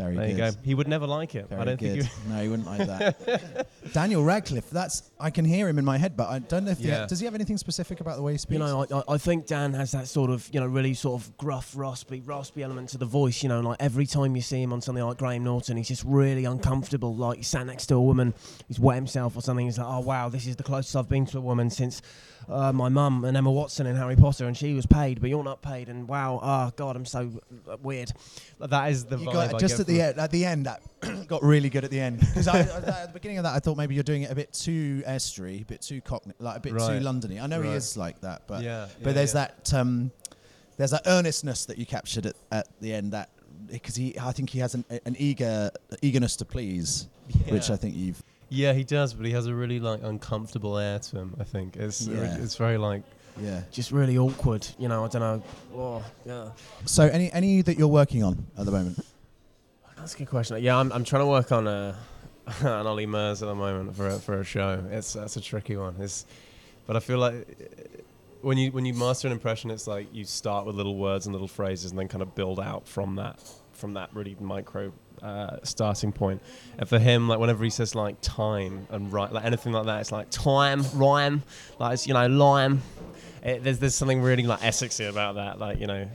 Very 0.00 0.16
there 0.16 0.28
you 0.30 0.36
go. 0.36 0.50
He 0.64 0.74
would 0.74 0.88
never 0.88 1.06
like 1.06 1.34
it. 1.34 1.48
Very 1.48 1.60
I 1.60 1.64
don't 1.64 1.78
good. 1.80 2.02
think 2.02 2.12
you. 2.26 2.32
no, 2.32 2.42
he 2.42 2.48
wouldn't 2.48 2.66
like 2.68 2.86
that. 2.86 3.68
Daniel 3.92 4.22
Radcliffe. 4.24 4.70
That's 4.70 5.10
I 5.18 5.30
can 5.30 5.44
hear 5.44 5.68
him 5.68 5.78
in 5.78 5.84
my 5.84 5.98
head, 5.98 6.16
but 6.16 6.28
I 6.28 6.38
don't 6.38 6.64
know 6.64 6.70
if 6.72 6.78
he 6.78 6.88
does 6.88 7.18
he 7.20 7.24
have 7.26 7.34
anything 7.34 7.56
specific 7.58 8.00
about 8.00 8.16
the 8.16 8.22
way 8.22 8.32
he 8.32 8.38
speaks. 8.38 8.52
You 8.54 8.58
know, 8.60 8.86
I, 8.90 8.98
I- 8.98 9.14
I 9.14 9.18
think 9.18 9.46
Dan 9.46 9.72
has 9.74 9.92
that 9.92 10.06
sort 10.08 10.30
of, 10.30 10.48
you 10.52 10.60
know, 10.60 10.66
really 10.66 10.94
sort 10.94 11.20
of 11.20 11.36
gruff, 11.36 11.72
raspy, 11.76 12.20
raspy 12.20 12.62
element 12.62 12.88
to 12.90 12.98
the 12.98 13.04
voice. 13.06 13.42
You 13.42 13.48
know, 13.48 13.60
like 13.60 13.76
every 13.80 14.06
time 14.06 14.34
you 14.36 14.42
see 14.42 14.62
him 14.62 14.72
on 14.72 14.80
something 14.80 15.02
like 15.04 15.18
Graham 15.18 15.44
Norton, 15.44 15.76
he's 15.76 15.88
just 15.88 16.04
really 16.04 16.44
uncomfortable. 16.44 17.14
Like 17.14 17.38
he 17.38 17.42
sat 17.42 17.66
next 17.66 17.86
to 17.86 17.94
a 17.96 18.00
woman, 18.00 18.34
he's 18.68 18.78
wet 18.80 18.96
himself 18.96 19.36
or 19.36 19.42
something. 19.42 19.66
He's 19.66 19.78
like, 19.78 19.88
oh 19.88 20.00
wow, 20.00 20.28
this 20.28 20.46
is 20.46 20.56
the 20.56 20.62
closest 20.62 20.94
I've 20.96 21.08
been 21.08 21.26
to 21.26 21.38
a 21.38 21.40
woman 21.40 21.70
since 21.70 22.02
uh, 22.48 22.72
my 22.72 22.88
mum 22.88 23.24
and 23.24 23.36
Emma 23.36 23.50
Watson 23.50 23.86
in 23.86 23.96
Harry 23.96 24.16
Potter, 24.16 24.46
and 24.46 24.56
she 24.56 24.74
was 24.74 24.86
paid, 24.86 25.20
but 25.20 25.30
you're 25.30 25.44
not 25.44 25.62
paid. 25.62 25.88
And 25.88 26.08
wow, 26.08 26.40
oh 26.42 26.72
god, 26.76 26.96
I'm 26.96 27.06
so 27.06 27.30
uh, 27.68 27.76
weird. 27.82 28.12
That 28.58 28.90
is 28.90 29.04
the 29.04 29.18
you 29.18 29.28
vibe 29.28 29.32
got 29.32 29.54
I 29.54 29.58
just 29.58 29.74
get 29.74 29.80
at 29.80 29.86
the 29.86 30.02
end. 30.02 30.18
At 30.18 30.30
the 30.30 30.44
end, 30.44 30.66
that 30.66 30.82
got 31.28 31.42
really 31.42 31.70
good 31.70 31.84
at 31.84 31.90
the 31.90 32.00
end 32.00 32.20
because 32.20 32.48
I, 32.48 32.58
I, 32.58 32.60
at 32.62 33.06
the 33.08 33.10
beginning 33.12 33.38
of 33.38 33.44
that, 33.44 33.54
I 33.54 33.58
thought 33.58 33.76
maybe 33.76 33.94
you're 33.94 34.04
doing 34.04 34.22
it 34.22 34.30
a 34.30 34.34
bit 34.34 34.52
too 34.52 35.02
Estuary, 35.06 35.62
a 35.62 35.64
bit 35.64 35.82
too 35.82 36.00
cockney, 36.00 36.34
like 36.38 36.56
a 36.56 36.60
bit 36.60 36.72
Right. 36.72 36.98
too 36.98 37.04
Londony. 37.04 37.42
I 37.42 37.46
know 37.46 37.62
he 37.62 37.70
is 37.70 37.96
like 37.96 38.20
that, 38.20 38.42
but 38.46 38.62
yeah, 38.62 38.86
but 39.02 39.08
yeah, 39.08 39.12
there's 39.14 39.34
yeah. 39.34 39.48
that 39.48 39.74
um, 39.74 40.10
there's 40.76 40.92
that 40.92 41.02
earnestness 41.06 41.66
that 41.66 41.78
you 41.78 41.86
captured 41.86 42.26
at, 42.26 42.36
at 42.50 42.68
the 42.80 42.92
end 42.92 43.12
that 43.12 43.30
because 43.70 43.94
he 43.94 44.18
I 44.18 44.32
think 44.32 44.50
he 44.50 44.58
has 44.60 44.74
an, 44.74 44.84
an 45.04 45.16
eager 45.18 45.70
eagerness 46.02 46.36
to 46.36 46.44
please, 46.44 47.08
which 47.48 47.70
I 47.70 47.76
think 47.76 47.94
you've 47.96 48.22
Yeah, 48.50 48.72
he 48.72 48.84
does, 48.84 49.14
but 49.14 49.24
he 49.26 49.32
has 49.32 49.46
a 49.46 49.54
really 49.54 49.80
like 49.80 50.00
uncomfortable 50.02 50.76
air 50.76 50.98
to 50.98 51.16
him. 51.16 51.36
I 51.40 51.44
think 51.44 51.76
it's 51.76 52.06
Yeah. 52.06 52.36
it's 52.38 52.56
very 52.56 52.76
like 52.78 53.02
yeah. 53.40 53.62
Just 53.70 53.92
really 53.92 54.18
awkward. 54.18 54.66
You 54.78 54.88
know, 54.88 55.04
I 55.04 55.08
don't 55.08 55.20
know. 55.22 55.42
Oh, 55.74 56.04
yeah. 56.26 56.50
So 56.84 57.04
any 57.04 57.32
any 57.32 57.62
that 57.62 57.78
you're 57.78 57.88
working 57.88 58.22
on 58.22 58.44
at 58.58 58.66
the 58.66 58.72
moment? 58.72 59.04
That's 59.96 60.14
a 60.14 60.18
good 60.18 60.28
question. 60.28 60.62
Yeah, 60.62 60.76
I'm, 60.76 60.92
I'm 60.92 61.04
trying 61.04 61.22
to 61.22 61.26
work 61.26 61.52
on 61.52 61.66
a 61.66 61.96
an 62.62 62.86
Ollie 62.86 63.06
Murs 63.06 63.42
at 63.42 63.46
the 63.46 63.54
moment 63.54 63.94
for 63.96 64.08
a, 64.08 64.18
for 64.18 64.40
a 64.40 64.44
show. 64.44 64.84
It's 64.90 65.12
that's 65.12 65.36
a 65.36 65.40
tricky 65.40 65.76
one. 65.76 65.94
It's, 66.00 66.26
but 66.86 66.96
I 66.96 67.00
feel 67.00 67.18
like 67.18 67.34
uh, 67.34 68.00
when 68.42 68.58
you 68.58 68.72
when 68.72 68.84
you 68.84 68.94
master 68.94 69.28
an 69.28 69.32
impression, 69.32 69.70
it's 69.70 69.86
like 69.86 70.12
you 70.12 70.24
start 70.24 70.66
with 70.66 70.74
little 70.74 70.96
words 70.96 71.26
and 71.26 71.32
little 71.32 71.48
phrases, 71.48 71.92
and 71.92 71.98
then 72.00 72.08
kind 72.08 72.22
of 72.22 72.34
build 72.34 72.58
out 72.58 72.88
from 72.88 73.14
that 73.16 73.38
from 73.72 73.94
that 73.94 74.10
really 74.12 74.36
micro 74.40 74.92
uh, 75.22 75.58
starting 75.62 76.12
point. 76.12 76.42
And 76.78 76.88
for 76.88 76.98
him, 76.98 77.28
like 77.28 77.38
whenever 77.38 77.64
he 77.64 77.70
says 77.70 77.94
like 77.94 78.20
time 78.20 78.86
and 78.90 79.12
right, 79.12 79.32
like 79.32 79.44
anything 79.44 79.72
like 79.72 79.86
that, 79.86 80.00
it's 80.00 80.12
like 80.12 80.30
time, 80.30 80.84
rhyme, 80.94 81.42
like 81.78 81.94
it's 81.94 82.06
you 82.06 82.14
know 82.14 82.26
lime. 82.26 82.82
It, 83.42 83.64
there's 83.64 83.78
there's 83.78 83.94
something 83.94 84.22
really 84.22 84.42
like 84.42 84.60
Essexy 84.60 85.08
about 85.08 85.36
that, 85.36 85.58
like 85.58 85.80
you 85.80 85.86
know 85.86 86.08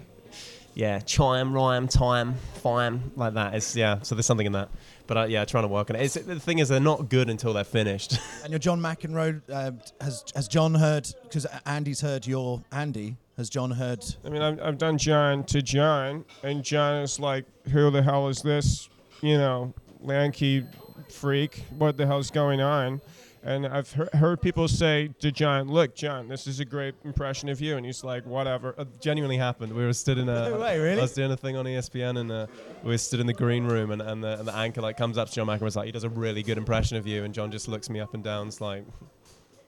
yeah, 0.75 1.00
chime, 1.00 1.54
rhyme, 1.54 1.88
time, 1.88 2.36
fine, 2.56 3.12
like 3.16 3.34
that. 3.36 3.56
It's 3.56 3.75
yeah. 3.75 4.02
So 4.02 4.13
there's 4.13 4.25
something 4.25 4.46
in 4.46 4.52
that. 4.52 4.69
But 5.07 5.18
uh, 5.18 5.24
yeah, 5.24 5.46
trying 5.46 5.63
to 5.63 5.69
work 5.69 5.90
on 5.90 5.96
it. 5.96 6.04
It's, 6.04 6.16
the 6.16 6.40
thing 6.40 6.60
is, 6.60 6.68
they're 6.68 6.80
not 6.81 7.10
good 7.10 7.30
until 7.30 7.54
they're 7.54 7.63
finished. 7.63 8.19
And 8.44 8.52
your 8.52 8.60
John 8.60 8.80
McEnroe 8.80 9.42
uh, 9.50 9.72
has 10.00 10.24
has 10.36 10.48
John 10.48 10.75
heard 10.75 11.07
because 11.24 11.48
Andy's 11.66 12.02
heard 12.02 12.28
your 12.28 12.62
Andy 12.72 13.16
has 13.38 13.50
John 13.50 13.72
heard 13.72 14.06
I 14.24 14.30
mean, 14.30 14.42
I've, 14.42 14.62
I've 14.62 14.78
done 14.78 15.00
John 15.00 15.44
to 15.46 15.63
John, 15.63 16.25
and 16.44 16.63
John 16.63 17.02
is 17.02 17.19
like, 17.19 17.46
who 17.69 17.90
the 17.90 18.04
hell 18.04 18.28
is 18.28 18.42
this, 18.44 18.90
you 19.25 19.37
know, 19.37 19.73
lanky 20.01 20.65
freak? 21.09 21.63
What 21.77 21.97
the 21.97 22.05
hell's 22.05 22.31
going 22.31 22.61
on? 22.61 23.01
And 23.44 23.67
I've 23.67 23.91
he- 23.94 24.17
heard 24.17 24.41
people 24.41 24.67
say 24.67 25.11
to 25.19 25.31
John, 25.31 25.67
look, 25.67 25.95
John, 25.95 26.27
this 26.27 26.47
is 26.47 26.59
a 26.59 26.65
great 26.65 26.95
impression 27.03 27.47
of 27.47 27.61
you. 27.61 27.77
And 27.77 27.85
he's 27.85 28.03
like, 28.03 28.25
whatever. 28.25 28.73
it 28.75 28.99
genuinely 28.99 29.37
happened. 29.37 29.71
We 29.71 29.85
were 29.85 29.94
stood 29.94 30.17
in 30.17 30.27
a. 30.29 30.49
No 30.49 30.59
way, 30.59 30.79
really? 30.79 30.97
I 30.97 31.03
was 31.03 31.13
doing 31.13 31.31
a 31.31 31.37
thing 31.37 31.55
on 31.55 31.65
ESPN, 31.65 32.17
and 32.19 32.31
uh, 32.31 32.47
we 32.83 32.89
were 32.89 32.97
stood 32.97 33.19
in 33.19 33.27
the 33.27 33.33
green 33.33 33.65
room, 33.65 33.91
and, 33.91 34.01
and, 34.01 34.23
the, 34.23 34.39
and 34.39 34.47
the 34.47 34.55
anchor 34.55 34.81
like 34.81 34.97
comes 34.97 35.17
up 35.19 35.29
to 35.29 35.35
John 35.35 35.45
McEnroe, 35.45 35.53
and 35.53 35.61
was 35.61 35.75
like, 35.75 35.85
he 35.85 35.91
does 35.91 36.03
a 36.05 36.09
really 36.09 36.41
good 36.41 36.57
impression 36.57 36.97
of 36.97 37.05
you, 37.05 37.23
and 37.23 37.35
John 37.35 37.51
just 37.51 37.67
looks 37.67 37.87
me 37.89 37.99
up 37.99 38.13
and 38.15 38.23
down, 38.23 38.47
is 38.47 38.61
like. 38.61 38.83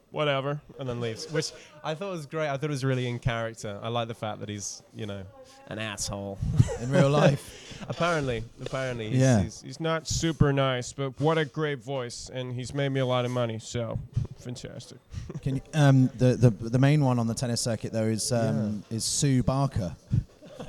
Whatever, 0.09 0.61
and 0.79 0.87
then 0.87 1.01
leaves. 1.01 1.29
Which 1.31 1.51
I 1.83 1.93
thought 1.93 2.11
was 2.11 2.25
great. 2.25 2.47
I 2.47 2.53
thought 2.53 2.63
it 2.63 2.69
was 2.69 2.85
really 2.85 3.07
in 3.07 3.19
character. 3.19 3.77
I 3.83 3.89
like 3.89 4.07
the 4.07 4.15
fact 4.15 4.39
that 4.39 4.47
he's, 4.47 4.81
you 4.95 5.05
know, 5.05 5.23
an 5.67 5.79
asshole. 5.79 6.37
in 6.81 6.89
real 6.89 7.09
life. 7.09 7.63
apparently, 7.89 8.43
apparently, 8.61 9.09
he's, 9.09 9.19
Yeah. 9.19 9.43
he's, 9.43 9.61
He's 9.61 9.79
not 9.79 10.07
super 10.07 10.51
nice, 10.53 10.93
but 10.93 11.19
what 11.19 11.37
a 11.37 11.45
great 11.45 11.83
voice. 11.83 12.29
And 12.33 12.53
he's 12.53 12.73
made 12.73 12.89
me 12.89 12.99
a 13.01 13.05
lot 13.05 13.25
of 13.25 13.31
money, 13.31 13.59
so 13.59 13.99
fantastic. 14.39 14.97
Can 15.41 15.55
you, 15.55 15.61
um, 15.73 16.09
the, 16.17 16.35
the 16.35 16.49
the 16.49 16.79
main 16.79 17.03
one 17.03 17.19
on 17.19 17.27
the 17.27 17.33
tennis 17.35 17.61
circuit 17.61 17.91
though 17.93 18.05
is 18.07 18.31
um, 18.31 18.83
is 18.89 19.03
Sue 19.03 19.43
Barker. 19.43 19.95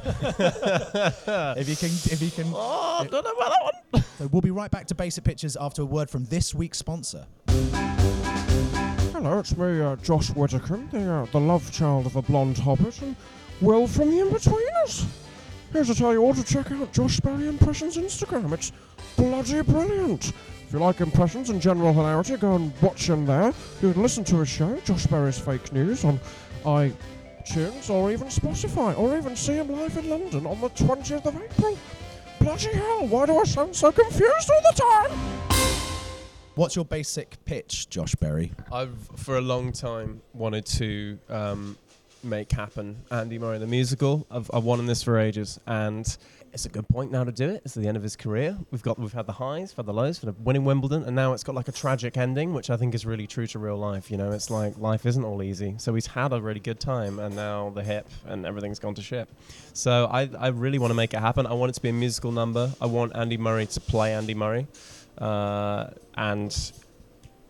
if 0.05 1.69
you 1.69 1.77
can, 1.77 1.89
if 2.13 2.21
you 2.23 2.31
can, 2.31 2.53
Oh, 2.55 2.99
I 3.01 3.07
don't 3.07 3.25
know 3.25 3.33
about 3.33 3.51
that 3.51 3.73
one. 3.91 4.05
so 4.19 4.27
we'll 4.29 4.43
be 4.43 4.51
right 4.51 4.71
back 4.71 4.87
to 4.89 4.95
basic 4.95 5.25
pitches 5.25 5.57
after 5.59 5.83
a 5.83 5.85
word 5.87 6.11
from 6.11 6.25
this 6.27 6.55
week's 6.55 6.79
sponsor. 6.79 7.27
Hello, 9.13 9.39
it's 9.41 9.57
me, 9.57 9.81
uh, 9.81 9.97
Josh 9.97 10.29
Whittaker, 10.31 10.77
the, 10.93 11.11
uh, 11.13 11.25
the 11.33 11.41
love 11.41 11.71
child 11.73 12.07
of 12.07 12.17
a 12.17 12.23
blonde 12.23 12.59
hobbit, 12.59 13.01
and 13.03 13.17
Will 13.61 13.89
from 13.89 14.11
the 14.11 14.23
Inbetweeners. 14.23 15.07
Here 15.73 15.85
to 15.85 15.95
tell 15.95 16.13
you 16.13 16.23
all 16.23 16.33
to 16.33 16.45
check 16.45 16.71
out 16.71 16.93
Josh 16.93 17.19
Berry 17.21 17.49
Impressions 17.49 17.97
Instagram. 17.97 18.53
It's 18.53 18.73
bloody 19.17 19.63
brilliant. 19.63 20.29
If 20.29 20.73
you 20.73 20.79
like 20.79 21.01
impressions 21.01 21.51
and 21.51 21.61
general 21.61 21.93
hilarity, 21.93 22.37
go 22.37 22.55
and 22.55 22.73
watch 22.81 23.09
him 23.09 23.27
there. 23.27 23.53
You 23.83 23.93
can 23.93 24.03
listen 24.03 24.23
to 24.25 24.37
his 24.37 24.49
show, 24.49 24.79
Josh 24.85 25.07
Berry's 25.07 25.39
Fake 25.39 25.73
News, 25.73 26.05
on 26.05 26.21
iTunes 26.65 27.91
or 27.91 28.13
even 28.13 28.29
Spotify, 28.29 28.97
or 28.97 29.17
even 29.17 29.35
see 29.35 29.55
him 29.55 29.73
live 29.73 29.97
in 29.97 30.09
London 30.09 30.47
on 30.47 30.61
the 30.61 30.71
20th 30.71 31.27
of 31.27 31.37
April. 31.37 31.77
Bloody 32.41 32.73
hell, 32.73 33.09
why 33.09 33.27
do 33.27 33.39
I 33.39 33.45
sound 33.45 33.75
so 33.75 33.91
confused 33.91 34.51
all 34.51 34.73
the 34.73 35.09
time? 35.09 35.19
What's 36.55 36.77
your 36.77 36.85
basic 36.85 37.45
pitch, 37.45 37.89
Josh 37.89 38.15
Berry? 38.15 38.53
I've 38.73 38.97
for 39.17 39.39
a 39.39 39.41
long 39.41 39.73
time 39.73 40.23
wanted 40.33 40.67
to 40.67 41.19
um, 41.29 41.77
make 42.23 42.51
happen 42.53 42.97
Andy 43.11 43.39
Murray 43.39 43.59
the 43.59 43.67
musical. 43.67 44.27
I've, 44.31 44.51
I've 44.53 44.65
wanted 44.65 44.87
this 44.87 45.03
for 45.03 45.19
ages, 45.19 45.61
and 45.67 46.17
it's 46.53 46.67
a 46.67 46.69
good 46.69 46.89
point 46.89 47.13
now 47.13 47.25
to 47.25 47.33
do 47.33 47.49
it. 47.51 47.63
It's 47.65 47.75
the 47.75 47.87
end 47.87 47.97
of 47.97 48.03
his 48.03 48.17
career. 48.17 48.57
We've 48.71 48.83
got 48.83 48.99
we've 48.99 49.13
had 49.13 49.27
the 49.27 49.33
highs, 49.33 49.73
had 49.73 49.87
the 49.87 49.93
lows, 49.93 50.19
for 50.19 50.33
winning 50.41 50.65
Wimbledon, 50.65 51.05
and 51.05 51.15
now 51.15 51.33
it's 51.33 51.45
got 51.45 51.55
like 51.55 51.69
a 51.69 51.73
tragic 51.73 52.17
ending, 52.17 52.55
which 52.55 52.71
I 52.71 52.77
think 52.77 52.95
is 52.95 53.05
really 53.07 53.27
true 53.27 53.47
to 53.49 53.59
real 53.59 53.77
life. 53.77 54.11
You 54.11 54.17
know, 54.17 54.33
it's 54.33 54.51
like 54.51 54.79
life 54.79 55.07
isn't 55.07 55.25
all 55.25 55.43
easy. 55.43 55.75
So 55.79 55.95
he's 55.95 56.07
had 56.07 56.33
a 56.33 56.41
really 56.41 56.61
good 56.61 56.81
time, 56.81 57.19
and 57.19 57.37
now 57.37 57.71
the 57.71 57.83
hip 57.83 58.09
and 58.27 58.47
everything's 58.47 58.79
gone 58.79 58.95
to 58.95 59.03
shit. 59.03 59.29
So 59.73 60.09
I 60.11 60.29
I 60.39 60.49
really 60.49 60.79
want 60.79 60.91
to 60.91 60.97
make 60.97 61.15
it 61.15 61.21
happen. 61.21 61.47
I 61.47 61.53
want 61.53 61.71
it 61.71 61.75
to 61.75 61.83
be 61.83 61.91
a 61.91 61.93
musical 61.93 62.33
number. 62.33 62.73
I 62.81 62.87
want 62.87 63.15
Andy 63.15 63.37
Murray 63.37 63.67
to 63.67 63.81
play 63.81 64.15
Andy 64.15 64.35
Murray, 64.35 64.67
uh, 65.19 65.89
and 66.17 66.73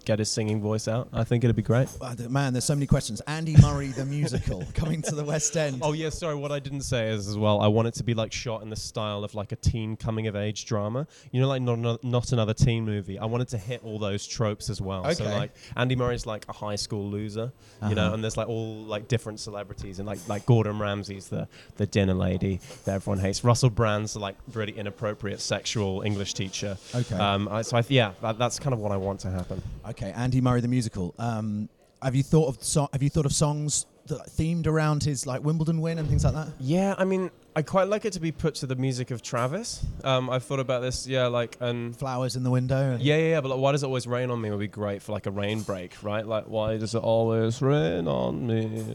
get 0.09 0.19
his 0.19 0.31
singing 0.31 0.59
voice 0.63 0.89
out. 0.89 1.07
I 1.13 1.23
think 1.23 1.45
it'd 1.45 1.55
be 1.55 1.61
great. 1.63 1.87
Man, 2.31 2.55
there's 2.55 2.65
so 2.65 2.75
many 2.75 2.87
questions. 2.87 3.21
Andy 3.27 3.55
Murray, 3.61 3.89
the 3.89 4.07
musical, 4.07 4.65
coming 4.75 5.03
to 5.03 5.15
the 5.15 5.23
West 5.23 5.55
End. 5.55 5.81
Oh 5.83 5.93
yeah, 5.93 6.09
sorry. 6.09 6.35
What 6.35 6.51
I 6.51 6.59
didn't 6.61 6.81
say 6.81 7.11
is 7.11 7.29
as 7.29 7.37
well. 7.37 7.61
I 7.61 7.67
want 7.69 7.89
it 7.89 7.95
to 7.95 8.03
be 8.03 8.15
like 8.15 8.33
shot 8.33 8.63
in 8.63 8.71
the 8.71 8.77
style 8.77 9.23
of 9.23 9.35
like 9.35 9.53
a 9.53 9.57
teen 9.57 9.97
coming 9.97 10.27
of 10.27 10.35
age 10.35 10.65
drama. 10.65 11.07
You 11.31 11.43
know, 11.43 11.49
like 11.49 11.61
not 11.61 12.03
not 12.03 12.33
another 12.33 12.55
teen 12.55 12.87
movie. 12.87 13.19
I 13.19 13.27
wanted 13.27 13.49
to 13.49 13.59
hit 13.59 13.85
all 13.85 13.99
those 13.99 14.27
tropes 14.27 14.71
as 14.71 14.81
well. 14.81 15.03
Okay. 15.05 15.15
So 15.15 15.25
like 15.25 15.53
Andy 15.77 15.95
Murray's 15.95 16.25
like 16.25 16.47
a 16.49 16.53
high 16.55 16.77
school 16.77 17.05
loser, 17.11 17.53
you 17.87 17.95
know, 17.95 18.07
Uh-huh. 18.07 18.15
and 18.15 18.25
there's 18.25 18.39
like 18.39 18.49
all 18.49 18.77
like 18.85 19.09
different 19.09 19.41
celebrities 19.41 19.99
and 19.99 20.07
like 20.09 20.21
like 20.27 20.47
Gordon 20.47 20.79
Ramsay's 20.79 21.29
the 21.29 21.47
the 21.77 21.87
dinner 21.87 22.15
lady 22.15 22.61
that 22.87 22.95
everyone 22.95 23.19
hates. 23.19 23.45
Russell 23.45 23.69
Brand's 23.71 24.15
the 24.15 24.21
like 24.21 24.37
really 24.55 24.73
inappropriate 24.73 25.41
sexual 25.41 26.01
English 26.03 26.33
teacher. 26.33 26.79
Okay. 26.95 27.15
Um. 27.17 27.47
I, 27.51 27.61
so 27.61 27.77
I, 27.77 27.85
yeah, 27.89 28.13
that, 28.23 28.39
that's 28.39 28.59
kind 28.59 28.73
of 28.73 28.79
what 28.81 28.93
I 28.93 28.97
want 28.97 29.21
to 29.21 29.31
happen. 29.31 29.61
Okay, 29.91 29.98
Andy 30.07 30.41
Murray, 30.41 30.61
the 30.61 30.69
musical. 30.69 31.15
Um, 31.19 31.69
have 32.03 32.15
you 32.15 32.23
thought 32.23 32.49
of 32.49 32.63
so- 32.63 32.89
have 32.93 33.03
you 33.03 33.11
thought 33.11 33.27
of 33.27 33.33
songs 33.33 33.87
that, 34.07 34.19
themed 34.29 34.67
around 34.67 35.03
his 35.05 35.27
like 35.27 35.43
Wimbledon 35.45 35.81
win 35.81 35.99
and 35.99 36.09
things 36.09 36.25
like 36.25 36.35
that? 36.35 36.49
Yeah, 36.61 36.95
I 36.97 37.05
mean, 37.05 37.31
I 37.57 37.63
quite 37.63 37.89
like 37.89 38.05
it 38.05 38.13
to 38.15 38.21
be 38.21 38.31
put 38.33 38.55
to 38.57 38.67
the 38.67 38.77
music 38.77 39.11
of 39.11 39.21
Travis. 39.23 39.85
Um, 40.05 40.31
I've 40.31 40.45
thought 40.45 40.61
about 40.61 40.81
this. 40.81 41.07
Yeah, 41.07 41.27
like 41.27 41.57
and 41.61 41.97
Flowers 41.97 42.37
in 42.37 42.43
the 42.45 42.51
window. 42.51 42.93
and- 42.93 43.03
Yeah, 43.03 43.17
yeah, 43.17 43.29
yeah, 43.31 43.41
but 43.41 43.49
like, 43.51 43.59
why 43.59 43.73
does 43.73 43.83
it 43.83 43.87
always 43.87 44.07
rain 44.07 44.31
on 44.31 44.41
me 44.41 44.51
would 44.51 44.61
be 44.61 44.69
great 44.69 45.03
for 45.03 45.13
like 45.13 45.27
a 45.27 45.31
rain 45.31 45.63
break, 45.63 46.03
right? 46.03 46.27
Like, 46.27 46.45
why 46.45 46.77
does 46.79 46.95
it 46.95 47.03
always 47.03 47.61
rain 47.61 48.07
on 48.09 48.47
me? 48.47 48.95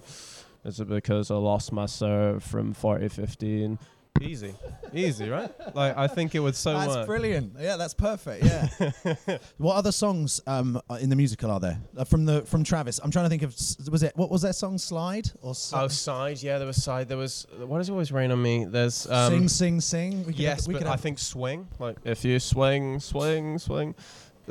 Is 0.65 0.79
it 0.79 0.88
because 0.88 1.29
I 1.29 1.36
lost 1.36 1.74
my 1.74 1.86
serve 1.88 2.41
from 2.41 2.74
40 2.74 3.10
15? 3.10 3.77
Easy, 4.22 4.53
easy, 4.93 5.27
right? 5.27 5.50
Like, 5.75 5.98
I 5.98 6.08
think 6.08 6.36
it 6.36 6.39
would 6.39 6.55
so 6.55 6.74
That's 6.74 6.88
work. 6.96 7.08
brilliant. 7.08 7.55
Yeah, 7.60 7.77
that's 7.77 7.96
perfect. 7.96 8.46
Yeah. 8.46 9.38
what 9.58 9.75
other 9.75 9.91
songs 9.91 10.39
um, 10.46 10.79
in 11.01 11.10
the 11.10 11.15
musical 11.15 11.50
are 11.50 11.60
there 11.60 11.79
uh, 11.98 12.03
from 12.03 12.25
the 12.25 12.43
from 12.43 12.63
Travis? 12.63 13.00
I'm 13.03 13.10
trying 13.10 13.25
to 13.25 13.29
think 13.29 13.41
of 13.41 13.53
s- 13.53 13.75
was 13.91 14.03
it 14.03 14.15
what 14.15 14.29
was 14.29 14.43
their 14.43 14.53
song 14.53 14.77
Slide 14.77 15.32
or 15.41 15.50
s- 15.51 15.74
Oh, 15.75 15.88
side, 15.88 16.41
yeah, 16.43 16.60
there 16.60 16.67
was 16.67 16.82
side. 16.82 17.10
There 17.10 17.17
was. 17.17 17.48
Why 17.58 17.79
does 17.79 17.89
it 17.89 17.91
always 17.91 18.12
rain 18.12 18.32
on 18.32 18.39
me? 18.41 18.65
There's. 18.65 19.10
Um, 19.10 19.32
Sing 19.34 19.48
Sing 19.50 19.82
Sing? 19.82 20.20
We 20.20 20.34
could 20.34 20.36
yes, 20.39 20.60
have, 20.62 20.67
we 20.67 20.74
but 20.75 20.79
could 20.82 20.88
I 20.88 20.91
have- 20.91 21.01
think 21.01 21.17
swing. 21.17 21.67
Like, 21.79 21.98
if 22.05 22.24
you 22.24 22.39
swing, 22.39 23.00
swing, 23.00 23.58
swing. 23.58 23.96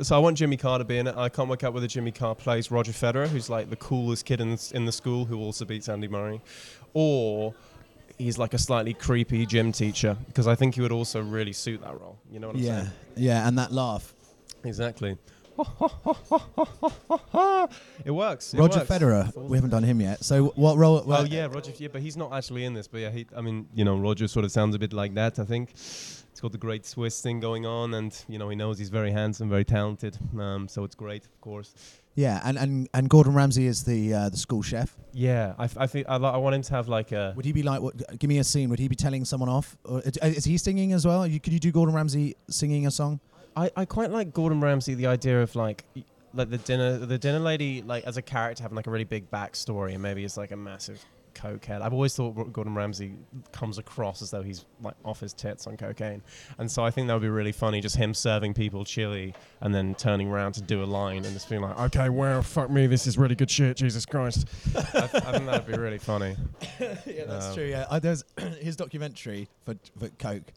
So 0.01 0.15
I 0.15 0.19
want 0.19 0.37
Jimmy 0.37 0.57
Carr 0.57 0.79
to 0.79 0.83
be 0.83 0.97
in 0.97 1.07
it. 1.07 1.15
I 1.15 1.29
can't 1.29 1.47
work 1.47 1.63
out 1.63 1.73
whether 1.73 1.87
Jimmy 1.87 2.11
Carr 2.11 2.35
plays 2.35 2.69
Roger 2.69 2.91
Federer, 2.91 3.27
who's 3.27 3.49
like 3.49 3.69
the 3.69 3.75
coolest 3.77 4.25
kid 4.25 4.41
in 4.41 4.51
the, 4.51 4.71
in 4.73 4.85
the 4.85 4.91
school 4.91 5.23
who 5.25 5.37
also 5.39 5.63
beats 5.65 5.87
Andy 5.87 6.07
Murray, 6.09 6.41
or 6.93 7.53
he's 8.17 8.37
like 8.37 8.53
a 8.53 8.57
slightly 8.57 8.93
creepy 8.93 9.45
gym 9.45 9.71
teacher 9.71 10.17
because 10.27 10.47
I 10.47 10.55
think 10.55 10.75
he 10.75 10.81
would 10.81 10.91
also 10.91 11.21
really 11.21 11.53
suit 11.53 11.81
that 11.81 11.99
role. 11.99 12.17
You 12.31 12.39
know 12.39 12.47
what 12.47 12.55
I'm 12.57 12.61
yeah, 12.61 12.81
saying? 12.81 12.91
yeah, 13.15 13.33
yeah, 13.33 13.47
and 13.47 13.57
that 13.57 13.71
laugh. 13.71 14.13
Exactly. 14.63 15.17
it 18.05 18.11
works. 18.11 18.53
it 18.53 18.59
Roger 18.59 18.79
works. 18.79 18.89
Federer. 18.89 19.35
We 19.35 19.57
haven't 19.57 19.69
done 19.69 19.83
him 19.83 20.01
yet. 20.01 20.23
So 20.23 20.45
what 20.55 20.77
role? 20.77 21.03
Oh 21.05 21.23
yeah, 21.25 21.45
Roger. 21.45 21.71
Yeah, 21.77 21.89
but 21.91 22.01
he's 22.01 22.17
not 22.17 22.33
actually 22.33 22.65
in 22.65 22.73
this. 22.73 22.87
But 22.87 23.01
yeah, 23.01 23.11
he. 23.11 23.27
I 23.35 23.41
mean, 23.41 23.67
you 23.73 23.85
know, 23.85 23.95
Roger 23.97 24.27
sort 24.27 24.45
of 24.45 24.51
sounds 24.51 24.73
a 24.73 24.79
bit 24.79 24.93
like 24.93 25.13
that. 25.13 25.37
I 25.37 25.43
think 25.43 25.73
it's 26.33 26.41
got 26.41 26.51
the 26.51 26.57
great 26.57 26.83
Swiss 26.83 27.21
thing 27.21 27.39
going 27.39 27.63
on, 27.67 27.93
and 27.93 28.11
you 28.27 28.39
know, 28.39 28.49
he 28.49 28.55
knows 28.55 28.79
he's 28.79 28.89
very 28.89 29.11
handsome, 29.11 29.49
very 29.49 29.63
talented. 29.63 30.17
Um, 30.37 30.67
so 30.67 30.83
it's 30.83 30.95
great, 30.95 31.23
of 31.25 31.39
course. 31.41 31.75
Yeah, 32.15 32.41
and, 32.43 32.57
and, 32.57 32.89
and 32.95 33.07
Gordon 33.07 33.35
Ramsay 33.35 33.67
is 33.67 33.83
the 33.83 34.13
uh, 34.15 34.29
the 34.29 34.37
school 34.37 34.63
chef. 34.63 34.97
Yeah, 35.13 35.53
I, 35.59 35.65
f- 35.65 35.77
I 35.77 35.85
think 35.85 36.07
I, 36.09 36.17
li- 36.17 36.25
I 36.25 36.37
want 36.37 36.55
him 36.55 36.63
to 36.63 36.73
have 36.73 36.87
like 36.87 37.11
a. 37.11 37.33
Would 37.35 37.45
he 37.45 37.51
be 37.51 37.61
like? 37.61 37.81
What, 37.81 38.17
give 38.17 38.29
me 38.29 38.39
a 38.39 38.43
scene. 38.43 38.69
Would 38.71 38.79
he 38.79 38.87
be 38.87 38.95
telling 38.95 39.25
someone 39.25 39.47
off? 39.49 39.77
Or, 39.85 40.01
is- 40.01 40.17
is 40.17 40.43
he 40.45 40.57
singing 40.57 40.91
as 40.93 41.05
well? 41.05 41.27
You, 41.27 41.39
could 41.39 41.53
you 41.53 41.59
do 41.59 41.71
Gordon 41.71 41.93
Ramsay 41.93 42.35
singing 42.49 42.87
a 42.87 42.91
song? 42.91 43.19
I, 43.55 43.69
I 43.77 43.85
quite 43.85 44.09
like 44.09 44.33
Gordon 44.33 44.59
Ramsay. 44.59 44.95
The 44.95 45.05
idea 45.07 45.41
of 45.43 45.55
like. 45.55 45.85
Like 46.35 46.49
the 46.49 46.57
dinner, 46.57 46.97
the 46.97 47.19
dinner 47.19 47.37
lady, 47.37 47.83
like 47.83 48.05
as 48.05 48.17
a 48.17 48.21
character, 48.23 48.63
having 48.63 48.75
like 48.75 48.87
a 48.87 48.89
really 48.89 49.03
big 49.03 49.29
backstory, 49.29 49.93
and 49.93 50.01
maybe 50.01 50.25
it's 50.25 50.35
like 50.35 50.49
a 50.49 50.57
massive 50.57 50.99
cokehead. 51.33 51.81
I've 51.81 51.93
always 51.93 52.15
thought 52.15 52.31
Gordon 52.53 52.75
Ramsay 52.75 53.13
comes 53.51 53.77
across 53.77 54.21
as 54.21 54.31
though 54.31 54.41
he's 54.43 54.65
like 54.81 54.95
off 55.03 55.19
his 55.19 55.33
tits 55.33 55.67
on 55.67 55.77
cocaine, 55.77 56.21
and 56.57 56.69
so 56.71 56.83
I 56.83 56.91
think 56.91 57.07
that 57.07 57.13
would 57.13 57.21
be 57.21 57.29
really 57.29 57.51
funny, 57.51 57.81
just 57.81 57.95
him 57.95 58.13
serving 58.13 58.53
people 58.53 58.85
chili 58.85 59.33
and 59.61 59.73
then 59.73 59.95
turning 59.95 60.29
around 60.29 60.53
to 60.53 60.61
do 60.61 60.83
a 60.83 60.85
line 60.85 61.25
and 61.25 61.33
just 61.33 61.49
being 61.49 61.61
like, 61.61 61.77
Okay, 61.79 62.09
well, 62.09 62.41
fuck 62.41 62.69
me, 62.69 62.87
this 62.87 63.07
is 63.07 63.17
really 63.17 63.35
good 63.35 63.49
shit, 63.51 63.77
Jesus 63.77 64.05
Christ. 64.05 64.47
I, 64.75 64.79
I 65.03 65.07
think 65.31 65.45
that'd 65.45 65.67
be 65.67 65.73
really 65.77 65.97
funny. 65.99 66.35
yeah, 66.79 67.25
that's 67.27 67.47
Um, 67.47 67.53
true. 67.55 67.65
Yeah, 67.65 67.85
uh, 67.89 67.99
there's 67.99 68.23
his 68.59 68.75
documentary 68.75 69.47
for 69.65 69.75
for 69.99 70.09
Coke. 70.09 70.51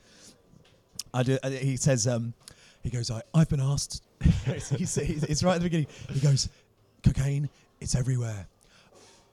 I 1.14 1.23
do. 1.23 1.38
Uh, 1.42 1.50
he 1.50 1.76
says, 1.76 2.06
um, 2.06 2.35
he 2.83 2.90
goes, 2.90 3.11
I, 3.11 3.23
I've 3.35 3.49
been 3.49 3.61
asked. 3.61 4.02
he's, 4.45 4.97
it's 4.99 5.42
right 5.42 5.54
at 5.54 5.59
the 5.59 5.64
beginning. 5.64 5.87
He 6.11 6.21
goes, 6.21 6.49
cocaine, 7.02 7.49
it's 7.80 7.95
everywhere. 7.95 8.47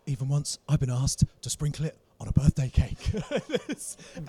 Even 0.05 0.27
once, 0.27 0.59
I've 0.67 0.79
been 0.79 0.89
asked 0.89 1.23
to 1.41 1.49
sprinkle 1.49 1.85
it 1.85 1.95
on 2.19 2.27
a 2.27 2.31
birthday 2.33 2.69
cake. 2.69 2.97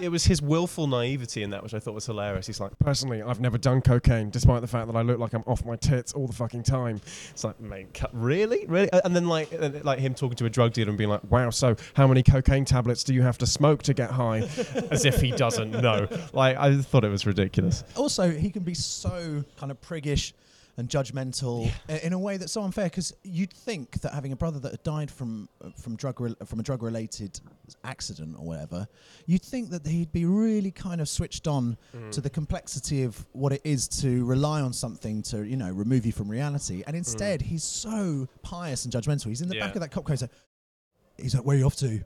It 0.00 0.08
was 0.08 0.24
his 0.24 0.42
willful 0.42 0.86
naivety 0.86 1.42
in 1.42 1.50
that, 1.50 1.62
which 1.62 1.74
I 1.74 1.78
thought 1.78 1.94
was 1.94 2.06
hilarious. 2.06 2.46
He's 2.46 2.58
like, 2.60 2.72
Personally, 2.78 3.22
I've 3.22 3.40
never 3.40 3.58
done 3.58 3.80
cocaine, 3.80 4.30
despite 4.30 4.62
the 4.62 4.66
fact 4.66 4.86
that 4.88 4.96
I 4.96 5.02
look 5.02 5.18
like 5.18 5.32
I'm 5.34 5.42
off 5.46 5.64
my 5.64 5.76
tits 5.76 6.12
all 6.12 6.26
the 6.26 6.32
fucking 6.32 6.62
time. 6.64 7.00
it's 7.30 7.44
like, 7.44 7.60
mate, 7.60 7.86
really, 8.12 8.64
really, 8.66 8.90
Uh, 8.90 9.00
and 9.04 9.14
then 9.14 9.28
like, 9.28 9.52
uh, 9.52 9.70
like 9.82 9.98
him 9.98 10.14
talking 10.14 10.36
to 10.36 10.46
a 10.46 10.50
drug 10.50 10.72
dealer 10.72 10.88
and 10.88 10.98
being 10.98 11.10
like, 11.10 11.20
Wow, 11.30 11.50
so 11.50 11.76
how 11.94 12.06
many 12.06 12.22
cocaine 12.22 12.64
tablets 12.64 13.04
do 13.04 13.14
you 13.14 13.22
have 13.22 13.38
to 13.38 13.46
smoke 13.46 13.82
to 13.84 13.94
get 13.94 14.10
high? 14.10 14.38
as 14.90 15.04
if 15.04 15.20
he 15.20 15.30
doesn't 15.30 15.70
know. 15.70 16.08
Like, 16.32 16.56
I 16.56 16.76
thought 16.80 17.04
it 17.04 17.10
was 17.10 17.26
ridiculous. 17.26 17.84
also, 17.96 18.30
he 18.30 18.50
can 18.50 18.62
be 18.62 18.74
so 18.74 19.44
kind 19.56 19.70
of 19.70 19.80
priggish 19.80 20.32
and 20.76 20.88
judgmental 20.88 21.70
i- 21.88 21.98
in 21.98 22.12
a 22.12 22.18
way 22.18 22.36
that's 22.36 22.52
so 22.52 22.62
unfair 22.62 22.86
because 22.86 23.14
you'd 23.22 23.52
think 23.52 24.00
that 24.00 24.12
having 24.12 24.32
a 24.32 24.36
brother 24.36 24.58
that 24.58 24.72
had 24.72 24.82
died 24.82 25.10
from 25.10 25.48
uh, 25.64 25.70
from 25.80 25.94
drug 25.96 26.20
re- 26.20 26.34
from 26.44 26.58
a 26.60 26.62
drug 26.62 26.82
related 26.82 27.38
accident 27.84 28.36
or 28.38 28.44
whatever 28.44 28.86
you'd 29.26 29.42
think 29.42 29.70
that 29.70 29.86
he'd 29.86 30.12
be 30.12 30.24
really 30.24 30.70
kind 30.70 31.00
of 31.00 31.08
switched 31.08 31.46
on 31.46 31.76
to 32.10 32.20
the 32.20 32.30
complexity 32.30 33.02
of 33.04 33.24
what 33.32 33.52
it 33.52 33.60
is 33.64 33.86
to 33.88 34.24
rely 34.24 34.60
on 34.60 34.72
something 34.72 35.22
to 35.22 35.44
you 35.44 35.56
know 35.56 35.70
remove 35.70 36.04
you 36.06 36.12
from 36.12 36.28
reality. 36.28 36.82
And 36.86 36.96
instead 36.96 37.40
he's 37.42 37.62
so 37.64 38.28
pious 38.42 38.84
and 38.84 38.92
judgmental. 38.92 39.26
He's 39.26 39.40
in 39.42 39.48
the 39.48 39.54
back 39.60 39.74
of 39.76 39.80
that 39.80 39.90
cop 39.90 40.04
car 40.04 40.16
he's 41.16 41.34
like, 41.34 41.44
where 41.44 41.54
are 41.56 41.58
you 41.60 41.66
off 41.66 41.76
to? 41.76 42.00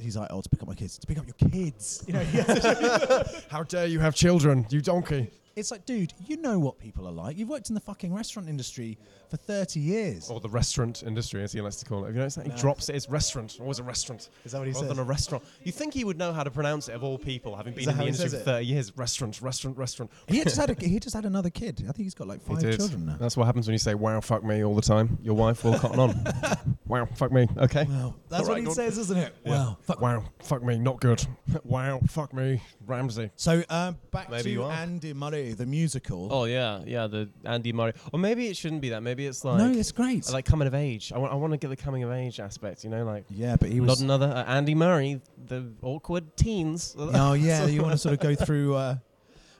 He's 0.00 0.16
like 0.16 0.28
oh 0.30 0.40
to 0.40 0.48
pick 0.48 0.62
up 0.62 0.68
my 0.68 0.74
kids 0.74 0.96
to 0.98 1.06
pick 1.06 1.18
up 1.18 1.26
your 1.26 1.50
kids. 1.50 2.04
You 2.06 2.14
know 2.14 2.22
How 3.50 3.62
dare 3.64 3.86
you 3.86 4.00
have 4.00 4.14
children, 4.14 4.66
you 4.70 4.80
donkey? 4.80 5.30
It's 5.58 5.70
like, 5.70 5.84
dude, 5.84 6.12
you 6.26 6.36
know 6.36 6.58
what 6.58 6.78
people 6.78 7.06
are 7.06 7.12
like. 7.12 7.36
You've 7.36 7.48
worked 7.48 7.68
in 7.68 7.74
the 7.74 7.80
fucking 7.80 8.14
restaurant 8.14 8.48
industry 8.48 8.96
for 9.28 9.36
30 9.36 9.80
years. 9.80 10.30
Or 10.30 10.40
the 10.40 10.48
restaurant 10.48 11.02
industry, 11.06 11.42
as 11.42 11.52
he 11.52 11.60
likes 11.60 11.76
to 11.76 11.84
call 11.84 12.04
it. 12.04 12.08
You 12.08 12.14
noticed 12.18 12.36
that? 12.36 12.44
He 12.46 12.50
No. 12.52 12.56
drops 12.56 12.88
it. 12.88 12.94
It's 12.96 13.08
restaurant. 13.08 13.58
Always 13.60 13.78
a 13.78 13.82
restaurant. 13.82 14.30
Is 14.44 14.52
that 14.52 14.58
what 14.58 14.66
he 14.68 14.72
rather 14.72 14.86
says? 14.86 14.96
than 14.96 15.04
a 15.04 15.08
restaurant. 15.08 15.44
You 15.64 15.72
think 15.72 15.94
he 15.94 16.04
would 16.04 16.16
know 16.16 16.32
how 16.32 16.44
to 16.44 16.50
pronounce 16.50 16.88
it 16.88 16.94
of 16.94 17.02
all 17.04 17.18
people, 17.18 17.56
having 17.56 17.74
been 17.74 17.84
that 17.86 17.90
in 17.92 17.96
the 17.98 18.02
he 18.04 18.08
industry 18.08 18.30
says 18.30 18.42
for 18.44 18.50
it? 18.50 18.52
30 18.54 18.66
years. 18.66 18.96
Restaurant, 18.96 19.42
restaurant, 19.42 19.76
restaurant. 19.76 20.10
he 20.28 20.42
just 20.44 20.56
had 20.56 20.70
a 20.70 20.74
he 20.86 20.98
just 21.00 21.14
had 21.14 21.24
another 21.24 21.50
kid. 21.50 21.80
I 21.88 21.92
think 21.92 22.04
he's 22.06 22.14
got 22.14 22.28
like 22.28 22.40
five 22.40 22.60
did. 22.60 22.76
children 22.78 23.06
now. 23.06 23.16
That's 23.18 23.36
what 23.36 23.44
happens 23.46 23.66
when 23.66 23.72
you 23.74 23.78
say 23.78 23.94
"wow, 23.94 24.20
fuck 24.20 24.44
me" 24.44 24.64
all 24.64 24.74
the 24.74 24.82
time. 24.82 25.18
Your 25.22 25.34
wife 25.34 25.64
will 25.64 25.78
cotton 25.78 25.98
on. 25.98 26.24
wow, 26.86 27.06
fuck 27.16 27.32
me. 27.32 27.48
Okay. 27.58 27.84
Wow, 27.84 28.14
that's 28.28 28.44
All 28.44 28.50
what 28.50 28.58
he 28.58 28.64
go 28.64 28.70
on. 28.70 28.76
says, 28.76 28.96
isn't 28.98 29.18
it? 29.18 29.34
Wow. 29.44 29.76
Fuck. 29.82 30.00
Wow, 30.00 30.24
fuck 30.42 30.62
me, 30.62 30.78
not 30.78 31.00
good. 31.00 31.24
wow, 31.64 32.00
fuck 32.08 32.32
me, 32.32 32.62
Ramsay. 32.86 33.30
So 33.36 33.62
um, 33.68 33.98
back 34.12 34.30
Maybe 34.30 34.42
to 34.44 34.50
you 34.50 34.62
are. 34.64 34.72
Andy 34.72 35.12
Murray, 35.12 35.47
the 35.54 35.66
musical. 35.66 36.28
Oh 36.30 36.44
yeah, 36.44 36.80
yeah. 36.86 37.06
The 37.06 37.28
Andy 37.44 37.72
Murray. 37.72 37.92
Or 38.12 38.18
maybe 38.18 38.48
it 38.48 38.56
shouldn't 38.56 38.82
be 38.82 38.90
that. 38.90 39.02
Maybe 39.02 39.26
it's 39.26 39.44
like 39.44 39.58
no, 39.58 39.70
it's 39.70 39.92
great. 39.92 40.30
like 40.32 40.44
coming 40.44 40.68
of 40.68 40.74
age. 40.74 41.12
I 41.12 41.18
want. 41.18 41.32
I 41.32 41.36
want 41.36 41.52
to 41.52 41.56
get 41.56 41.68
the 41.68 41.76
coming 41.76 42.02
of 42.02 42.10
age 42.10 42.40
aspect. 42.40 42.84
You 42.84 42.90
know, 42.90 43.04
like 43.04 43.24
yeah, 43.30 43.56
but 43.56 43.70
he 43.70 43.80
was 43.80 44.00
not 44.00 44.04
another 44.04 44.34
uh, 44.34 44.44
Andy 44.44 44.74
Murray, 44.74 45.20
the 45.46 45.70
awkward 45.82 46.36
teens. 46.36 46.94
oh 46.98 47.34
yeah, 47.34 47.66
you 47.66 47.82
want 47.82 47.92
to 47.92 47.98
sort 47.98 48.14
of 48.14 48.20
go 48.20 48.34
through. 48.34 48.74
Uh, 48.74 48.96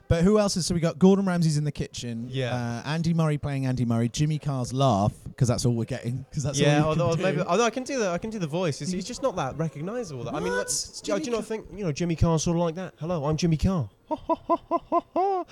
but 0.09 0.23
who 0.23 0.39
else 0.39 0.57
is? 0.57 0.65
So 0.65 0.73
we 0.73 0.81
got 0.81 0.97
Gordon 0.97 1.25
Ramsay's 1.25 1.57
in 1.57 1.63
the 1.63 1.71
kitchen. 1.71 2.27
Yeah. 2.31 2.55
Uh, 2.55 2.89
Andy 2.89 3.13
Murray 3.13 3.37
playing 3.37 3.67
Andy 3.67 3.85
Murray. 3.85 4.09
Jimmy 4.09 4.39
Carr's 4.39 4.73
laugh 4.73 5.13
because 5.25 5.47
that's 5.47 5.67
all 5.67 5.73
we're 5.73 5.85
getting. 5.85 6.25
Because 6.27 6.41
that's 6.41 6.59
yeah, 6.59 6.81
all. 6.81 6.89
although 6.89 7.15
maybe 7.15 7.37
do. 7.37 7.43
although 7.47 7.63
I 7.63 7.69
can 7.69 7.83
do 7.83 7.99
the 7.99 8.09
I 8.09 8.17
can 8.17 8.31
do 8.31 8.39
the 8.39 8.47
voice. 8.47 8.81
It's, 8.81 8.91
it's 8.91 9.07
just 9.07 9.21
not 9.21 9.35
that 9.35 9.55
recognizable. 9.57 10.23
That 10.23 10.33
I 10.33 10.39
mean, 10.39 10.55
let's, 10.55 10.99
do, 11.01 11.13
Jimmy 11.13 11.25
you 11.25 11.31
not 11.31 11.45
think 11.45 11.67
you 11.71 11.83
know 11.83 11.91
Jimmy 11.91 12.15
Carr's 12.15 12.41
sort 12.41 12.57
of 12.57 12.61
like 12.61 12.73
that? 12.75 12.95
Hello, 12.99 13.25
I'm 13.25 13.37
Jimmy 13.37 13.57
Carr. 13.57 13.87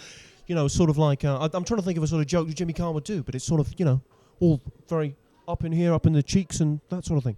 you 0.48 0.56
know, 0.56 0.68
sort 0.68 0.90
of 0.90 0.98
like 0.98 1.24
uh, 1.26 1.38
I, 1.38 1.46
I'm 1.54 1.64
trying 1.64 1.80
to 1.80 1.86
think 1.86 1.98
of 1.98 2.04
a 2.04 2.08
sort 2.08 2.22
of 2.22 2.28
joke 2.28 2.48
that 2.48 2.56
Jimmy 2.56 2.74
Carr 2.74 2.92
would 2.92 3.04
do, 3.04 3.24
but 3.24 3.36
it's 3.36 3.46
sort 3.46 3.60
of 3.60 3.74
you 3.78 3.86
know, 3.86 4.02
all 4.40 4.62
very 4.88 5.16
up 5.48 5.64
in 5.64 5.72
here, 5.72 5.94
up 5.94 6.06
in 6.06 6.14
the 6.14 6.24
cheeks, 6.24 6.60
and 6.60 6.80
that 6.90 7.06
sort 7.06 7.18
of 7.18 7.24
thing. 7.24 7.38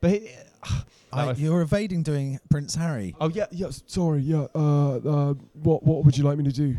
But 0.00 0.10
he, 0.10 0.30
I, 1.12 1.32
you're 1.32 1.62
evading 1.62 2.02
doing 2.02 2.38
Prince 2.50 2.74
Harry. 2.74 3.16
Oh 3.20 3.28
yeah, 3.28 3.46
yeah. 3.50 3.70
Sorry, 3.86 4.20
yeah. 4.20 4.46
Uh, 4.54 4.96
uh, 4.96 5.34
what 5.62 5.82
what 5.82 6.04
would 6.04 6.16
you 6.16 6.24
like 6.24 6.38
me 6.38 6.44
to 6.44 6.52
do? 6.52 6.76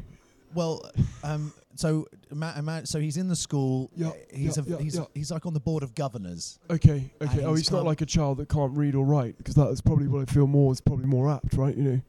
Well, 0.54 0.90
um, 1.24 1.54
so 1.82 2.08
ima- 2.32 2.54
ima- 2.58 2.86
so 2.86 3.00
he's 3.00 3.18
in 3.18 3.28
the 3.28 3.36
school. 3.36 3.90
Yeah, 3.96 4.10
uh, 4.10 4.14
he's 4.34 4.58
yeah, 4.58 4.64
a, 4.64 4.70
yeah, 4.70 4.78
he's 4.80 4.96
yeah. 4.96 5.06
he's 5.14 5.32
like 5.32 5.46
on 5.46 5.54
the 5.54 5.60
board 5.60 5.84
of 5.84 5.96
governors. 5.96 6.60
Okay, 6.70 7.12
And 7.20 7.30
okay. 7.30 7.44
Oh, 7.44 7.52
he's 7.52 7.62
he's 7.62 7.72
not 7.72 7.84
like 7.86 8.02
a 8.02 8.06
child 8.06 8.38
that 8.38 8.50
can't 8.50 8.76
read 8.78 8.96
or 8.96 9.06
write, 9.06 9.38
because 9.38 9.56
that 9.56 9.68
is 9.70 9.82
probably 9.82 10.08
what 10.08 10.22
I 10.30 10.32
feel 10.32 10.48
more 10.48 10.72
is 10.72 10.82
probably 10.82 11.06
more 11.08 11.30
apt, 11.32 11.54
right? 11.54 11.76
You 11.76 11.84
know. 11.84 12.02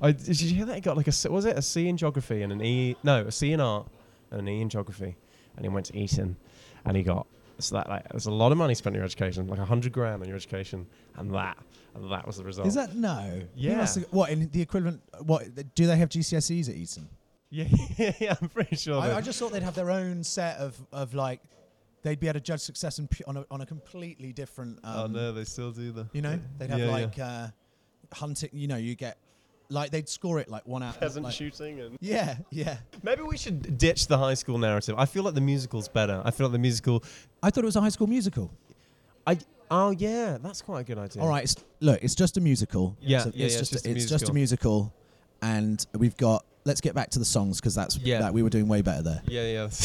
I, 0.00 0.12
did 0.12 0.40
you 0.40 0.54
hear 0.54 0.66
that? 0.66 0.74
He 0.76 0.80
got 0.80 0.96
like 0.96 1.08
a 1.08 1.12
C- 1.12 1.28
was 1.28 1.44
it 1.44 1.58
a 1.58 1.62
C 1.62 1.88
in 1.88 1.96
geography 1.96 2.42
and 2.42 2.52
an 2.52 2.62
E? 2.62 2.96
No, 3.02 3.22
a 3.22 3.32
C 3.32 3.52
in 3.52 3.60
art 3.60 3.88
and 4.30 4.40
an 4.40 4.48
E 4.48 4.60
in 4.60 4.68
geography, 4.68 5.16
and 5.56 5.64
he 5.64 5.68
went 5.68 5.86
to 5.86 5.98
Eton, 5.98 6.36
and 6.84 6.96
he 6.96 7.02
got 7.02 7.26
so 7.58 7.76
that 7.76 7.88
like 7.88 8.08
there's 8.10 8.26
a 8.26 8.30
lot 8.32 8.52
of 8.52 8.58
money 8.58 8.74
spent 8.74 8.94
on 8.94 8.98
your 8.98 9.04
education, 9.04 9.46
like 9.48 9.58
a 9.58 9.64
hundred 9.64 9.92
grand 9.92 10.22
on 10.22 10.28
your 10.28 10.36
education, 10.36 10.86
and 11.16 11.34
that 11.34 11.56
and 11.94 12.10
that 12.12 12.26
was 12.26 12.36
the 12.36 12.44
result. 12.44 12.66
Is 12.68 12.74
that 12.74 12.94
no? 12.94 13.42
Yeah. 13.54 13.84
have- 13.86 14.06
what 14.10 14.30
in 14.30 14.48
the 14.50 14.62
equivalent? 14.62 15.02
What 15.20 15.74
do 15.74 15.86
they 15.86 15.96
have 15.96 16.10
GCSEs 16.10 16.68
at 16.68 16.74
Eton? 16.76 17.08
Yeah, 17.50 18.12
yeah, 18.18 18.34
I'm 18.40 18.48
pretty 18.48 18.76
sure. 18.76 19.00
I, 19.00 19.14
I 19.16 19.20
just 19.20 19.38
thought 19.38 19.52
they'd 19.52 19.62
have 19.62 19.76
their 19.76 19.90
own 19.90 20.24
set 20.24 20.58
of 20.58 20.76
of 20.92 21.14
like 21.14 21.40
they'd 22.02 22.18
be 22.20 22.26
able 22.28 22.34
to 22.34 22.44
judge 22.44 22.60
success 22.60 22.98
in, 22.98 23.08
pu- 23.08 23.24
on 23.26 23.36
a 23.36 23.46
on 23.50 23.60
a 23.60 23.66
completely 23.66 24.32
different. 24.32 24.78
Um, 24.84 24.96
oh 24.96 25.06
no, 25.06 25.32
they 25.32 25.44
still 25.44 25.70
do 25.70 25.92
the 25.92 26.08
You 26.12 26.22
know, 26.22 26.38
they'd 26.58 26.70
have 26.70 26.78
Yeah, 26.78 26.86
yeah. 26.86 26.92
like 26.92 27.18
uh, 27.18 27.48
hunting. 28.12 28.50
You 28.52 28.68
know, 28.68 28.76
you 28.76 28.94
get 28.94 29.18
like 29.70 29.90
they'd 29.90 30.08
score 30.08 30.38
it 30.38 30.48
like 30.48 30.66
one 30.66 30.82
out. 30.82 30.98
peasant 31.00 31.24
like, 31.24 31.34
shooting 31.34 31.80
and. 31.80 31.96
Yeah, 32.00 32.36
yeah. 32.50 32.78
Maybe 33.02 33.22
we 33.22 33.36
should 33.36 33.78
ditch 33.78 34.06
the 34.06 34.18
high 34.18 34.34
school 34.34 34.58
narrative. 34.58 34.94
I 34.98 35.06
feel 35.06 35.22
like 35.22 35.34
the 35.34 35.40
musical's 35.40 35.88
better. 35.88 36.22
I 36.24 36.30
feel 36.30 36.46
like 36.46 36.52
the 36.52 36.58
musical. 36.58 37.02
I 37.42 37.50
thought 37.50 37.64
it 37.64 37.66
was 37.66 37.76
a 37.76 37.80
High 37.80 37.90
School 37.90 38.06
Musical. 38.06 38.50
I 39.26 39.38
oh 39.70 39.90
yeah, 39.90 40.38
that's 40.40 40.62
quite 40.62 40.80
a 40.80 40.84
good 40.84 40.98
idea. 40.98 41.22
All 41.22 41.28
right, 41.28 41.44
it's, 41.44 41.56
look, 41.80 42.00
it's 42.02 42.14
just 42.14 42.36
a 42.36 42.40
musical. 42.40 42.96
Yeah, 43.00 43.20
So 43.20 43.32
yeah, 43.34 43.46
it's 43.46 43.54
yeah, 43.54 43.60
just, 43.60 43.72
it's 43.72 43.82
just 43.82 43.86
a 43.86 43.90
it's 43.90 44.06
just 44.10 44.28
a 44.28 44.32
musical, 44.32 44.92
and 45.42 45.84
we've 45.94 46.16
got. 46.16 46.44
Let's 46.66 46.80
get 46.80 46.94
back 46.94 47.10
to 47.10 47.18
the 47.18 47.24
songs 47.24 47.60
because 47.60 47.74
that's 47.74 47.96
Yeah. 47.98 48.18
that 48.20 48.34
we 48.34 48.42
were 48.42 48.50
doing 48.50 48.66
way 48.68 48.82
better 48.82 49.02
there. 49.02 49.22
Yeah, 49.26 49.46
yeah. 49.46 49.68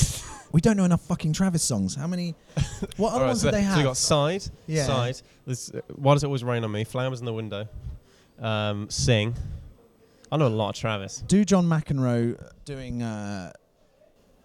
We 0.51 0.59
don't 0.59 0.75
know 0.75 0.83
enough 0.83 0.99
fucking 1.03 1.31
Travis 1.31 1.63
songs. 1.63 1.95
How 1.95 2.07
many? 2.07 2.35
What 2.97 3.11
other 3.13 3.21
right, 3.21 3.27
ones 3.27 3.39
so, 3.41 3.47
did 3.47 3.53
they 3.53 3.61
so 3.63 3.67
have? 3.69 3.77
you 3.77 3.83
got 3.85 3.95
side, 3.95 4.43
Yeah. 4.67 4.83
side. 4.85 5.21
This, 5.47 5.69
uh, 5.71 5.79
why 5.95 6.13
does 6.13 6.23
it 6.23 6.25
always 6.25 6.43
rain 6.43 6.65
on 6.65 6.71
me? 6.73 6.83
Flowers 6.83 7.21
in 7.21 7.25
the 7.25 7.31
window. 7.31 7.69
Um, 8.37 8.89
sing. 8.89 9.33
I 10.29 10.35
know 10.35 10.47
a 10.47 10.49
lot 10.49 10.71
of 10.71 10.75
Travis. 10.75 11.23
do 11.25 11.45
John 11.45 11.65
McEnroe 11.67 12.37
doing. 12.65 13.01
Uh, 13.01 13.53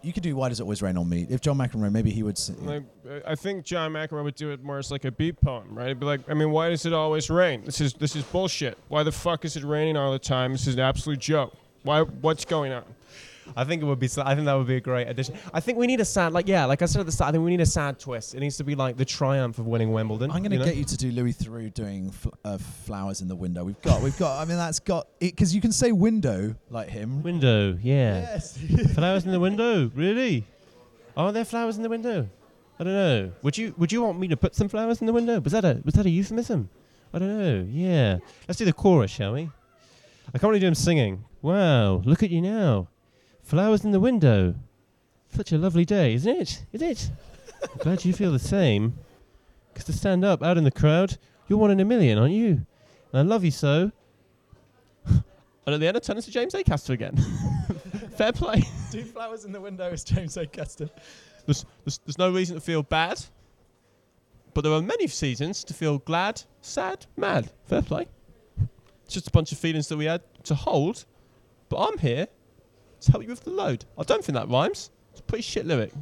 you 0.02 0.12
could 0.12 0.23
do 0.23 0.37
"Why 0.37 0.49
Does 0.49 0.61
It 0.61 0.62
Always 0.62 0.81
Rain 0.81 0.97
on 0.97 1.09
Me"? 1.09 1.26
If 1.28 1.40
John 1.40 1.59
McEnroe, 1.59 1.90
maybe 1.90 2.12
he 2.12 2.23
would. 2.23 2.38
Sing. 2.38 2.64
Like, 2.64 2.85
uh, 3.09 3.19
I 3.26 3.35
think 3.35 3.64
John 3.64 3.90
McEnroe 3.93 4.23
would 4.23 4.37
do 4.37 4.50
it 4.52 4.62
more 4.62 4.78
as 4.78 4.93
like 4.93 5.05
a 5.05 5.11
beat 5.11 5.40
poem, 5.40 5.76
right? 5.76 5.87
It'd 5.87 5.99
be 5.99 6.07
like, 6.07 6.21
I 6.31 6.35
mean, 6.35 6.52
why 6.52 6.69
does 6.69 6.87
it 6.87 6.93
always 6.93 7.31
rain? 7.31 7.64
This 7.64 7.81
is 7.81 7.95
this 7.95 8.14
is 8.14 8.23
bullshit. 8.23 8.78
Why 8.87 9.02
the 9.02 9.11
fuck 9.11 9.45
is 9.45 9.57
it 9.57 9.64
raining 9.64 9.97
all 9.97 10.12
the 10.12 10.21
time? 10.21 10.52
This 10.52 10.69
is 10.69 10.75
an 10.75 10.81
absolute 10.81 11.19
joke. 11.19 11.52
Why? 11.87 12.02
What's 12.02 12.45
going 12.45 12.73
on? 12.73 12.85
I 13.57 13.62
think 13.62 13.81
it 13.81 13.85
would 13.85 14.00
be. 14.00 14.07
s- 14.07 14.19
I 14.19 14.35
think 14.35 14.47
that 14.47 14.55
would 14.55 14.66
be 14.66 14.75
a 14.76 14.81
great 14.81 15.07
addition. 15.07 15.37
I 15.55 15.61
think 15.61 15.78
we 15.78 15.87
need 15.87 16.00
a 16.00 16.05
sad, 16.05 16.33
like 16.33 16.49
yeah, 16.49 16.64
like 16.64 16.83
I 16.83 16.87
said 16.87 16.99
at 17.00 17.07
the 17.07 17.12
start. 17.12 17.28
I 17.28 17.33
think 17.33 17.45
we 17.45 17.52
need 17.52 17.61
a 17.61 17.66
sad 17.66 18.00
twist. 18.00 18.35
It 18.35 18.40
needs 18.40 18.57
to 18.57 18.64
be 18.64 18.75
like 18.75 18.97
the 18.97 19.05
triumph 19.05 19.61
of 19.61 19.66
winning 19.69 19.93
Wimbledon. 19.93 20.33
I'm 20.33 20.38
going 20.38 20.50
to 20.50 20.57
you 20.57 20.59
know? 20.59 20.64
get 20.64 20.75
you 20.76 20.85
to 20.85 20.97
do 20.97 21.12
Louis 21.12 21.33
Theroux 21.33 21.73
doing 21.73 22.11
fl- 22.11 22.31
uh, 22.45 22.59
"Flowers 22.59 23.21
in 23.21 23.28
the 23.28 23.37
Window." 23.37 23.62
We've 23.62 23.81
got, 23.83 24.02
we've 24.02 24.19
got. 24.19 24.40
I 24.40 24.45
mean, 24.47 24.57
that's 24.57 24.81
got 24.81 25.07
because 25.21 25.55
you 25.55 25.61
can 25.61 25.71
say 25.71 25.93
"window" 25.93 26.57
like 26.71 26.88
him. 26.88 27.23
Window, 27.23 27.78
yeah. 27.81 28.21
Yes. 28.21 28.59
flowers 28.95 29.25
in 29.25 29.31
the 29.31 29.40
window, 29.40 29.93
really? 29.95 30.45
Are 31.16 31.31
there 31.31 31.45
flowers 31.45 31.76
in 31.76 31.85
the 31.85 31.88
window? 31.88 32.28
I 32.81 32.85
don't 32.85 32.93
know. 32.95 33.33
Would 33.43 33.57
you 33.57 33.75
Would 33.78 33.93
you 33.93 34.02
want 34.02 34.19
me 34.19 34.26
to 34.28 34.37
put 34.37 34.57
some 34.57 34.69
flowers 34.69 35.00
in 35.00 35.07
the 35.07 35.12
window? 35.12 35.38
Was 35.38 35.52
that 35.52 35.64
a 35.64 35.81
Was 35.85 35.95
that 35.95 36.05
a 36.05 36.11
euphemism? 36.11 36.69
I 37.14 37.21
don't 37.21 37.38
know. 37.38 37.64
Yeah. 37.71 38.19
Let's 38.49 38.59
do 38.59 38.64
the 38.64 38.73
chorus, 38.73 39.12
shall 39.12 39.35
we? 39.35 39.49
I 40.35 40.38
can't 40.38 40.50
really 40.50 40.59
do 40.61 40.66
him 40.66 40.75
singing. 40.75 41.25
Wow, 41.46 42.02
look 42.04 42.24
at 42.24 42.30
you 42.30 42.42
now. 42.42 42.88
Flowers 43.40 43.84
in 43.84 43.92
the 43.92 44.00
window. 44.00 44.56
Such 45.28 45.52
a 45.52 45.58
lovely 45.58 45.84
day, 45.84 46.14
isn't 46.14 46.37
it? 46.40 46.64
Is 46.72 46.82
it? 46.82 47.11
I'm 47.62 47.78
glad 47.78 48.04
you 48.04 48.12
feel 48.12 48.32
the 48.32 48.40
same. 48.40 48.98
'Cause 49.72 49.85
to 49.85 49.92
stand 49.92 50.24
up 50.24 50.42
out 50.42 50.59
in 50.59 50.64
the 50.64 50.72
crowd, 50.72 51.18
you're 51.46 51.61
one 51.61 51.70
in 51.70 51.78
a 51.78 51.85
million, 51.85 52.18
aren't 52.18 52.35
you? 52.35 52.66
And 53.12 53.14
I 53.14 53.20
love 53.22 53.44
you 53.44 53.52
so. 53.52 53.92
and 55.06 55.22
at 55.68 55.78
the 55.78 55.87
end, 55.87 55.96
I 55.96 56.00
turn 56.00 56.20
to 56.20 56.30
James 56.32 56.52
Acaster 56.52 56.90
again. 56.90 57.14
Fair 58.16 58.32
play. 58.32 58.64
do 58.90 59.04
"Flowers 59.04 59.44
in 59.44 59.52
the 59.52 59.61
Window" 59.61 59.88
is 59.92 60.02
James 60.02 60.35
Acaster. 60.37 60.90
There's, 61.46 61.64
there's, 61.85 61.98
there's 61.98 62.18
no 62.18 62.32
reason 62.32 62.56
to 62.56 62.61
feel 62.61 62.82
bad, 62.82 63.24
but 64.52 64.62
there 64.62 64.72
are 64.72 64.82
many 64.82 65.06
seasons 65.06 65.62
to 65.62 65.74
feel 65.74 65.98
glad, 65.98 66.42
sad, 66.61 67.06
mad. 67.16 67.52
Fair 67.66 67.82
play. 67.82 68.09
It's 69.04 69.14
just 69.14 69.28
a 69.28 69.30
bunch 69.30 69.52
of 69.52 69.59
feelings 69.59 69.87
that 69.87 69.96
we 69.96 70.06
had 70.06 70.22
to 70.42 70.56
hold, 70.56 71.04
but 71.68 71.88
I'm 71.88 71.98
here 71.98 72.29
to 73.00 73.11
help 73.11 73.22
you 73.22 73.29
with 73.31 73.44
the 73.44 73.50
load. 73.50 73.85
I 73.98 74.02
don't 74.02 74.24
think 74.24 74.37
that 74.37 74.48
rhymes. 74.48 74.90
It's 75.12 75.20
a 75.20 75.24
pretty 75.24 75.42
shit 75.42 75.66
lyric. 75.66 75.92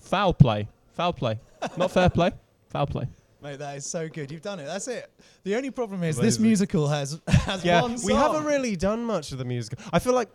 Foul 0.00 0.34
play. 0.34 0.68
Foul 0.92 1.12
play. 1.12 1.40
Not 1.76 1.90
fair 1.90 2.10
play. 2.10 2.32
Foul 2.68 2.86
play. 2.86 3.08
Mate, 3.42 3.58
that 3.58 3.76
is 3.76 3.84
so 3.84 4.08
good. 4.08 4.30
You've 4.30 4.42
done 4.42 4.58
it. 4.58 4.64
That's 4.64 4.88
it. 4.88 5.10
The 5.42 5.54
only 5.54 5.70
problem 5.70 6.02
is 6.02 6.16
this 6.16 6.38
musical 6.38 6.88
has 6.88 7.20
has 7.28 7.62
Yeah, 7.64 7.82
one 7.82 7.96
we 8.02 8.14
haven't 8.14 8.44
really 8.44 8.74
done 8.74 9.04
much 9.04 9.32
of 9.32 9.38
the 9.38 9.44
musical. 9.44 9.84
I 9.92 9.98
feel 9.98 10.14
like, 10.14 10.30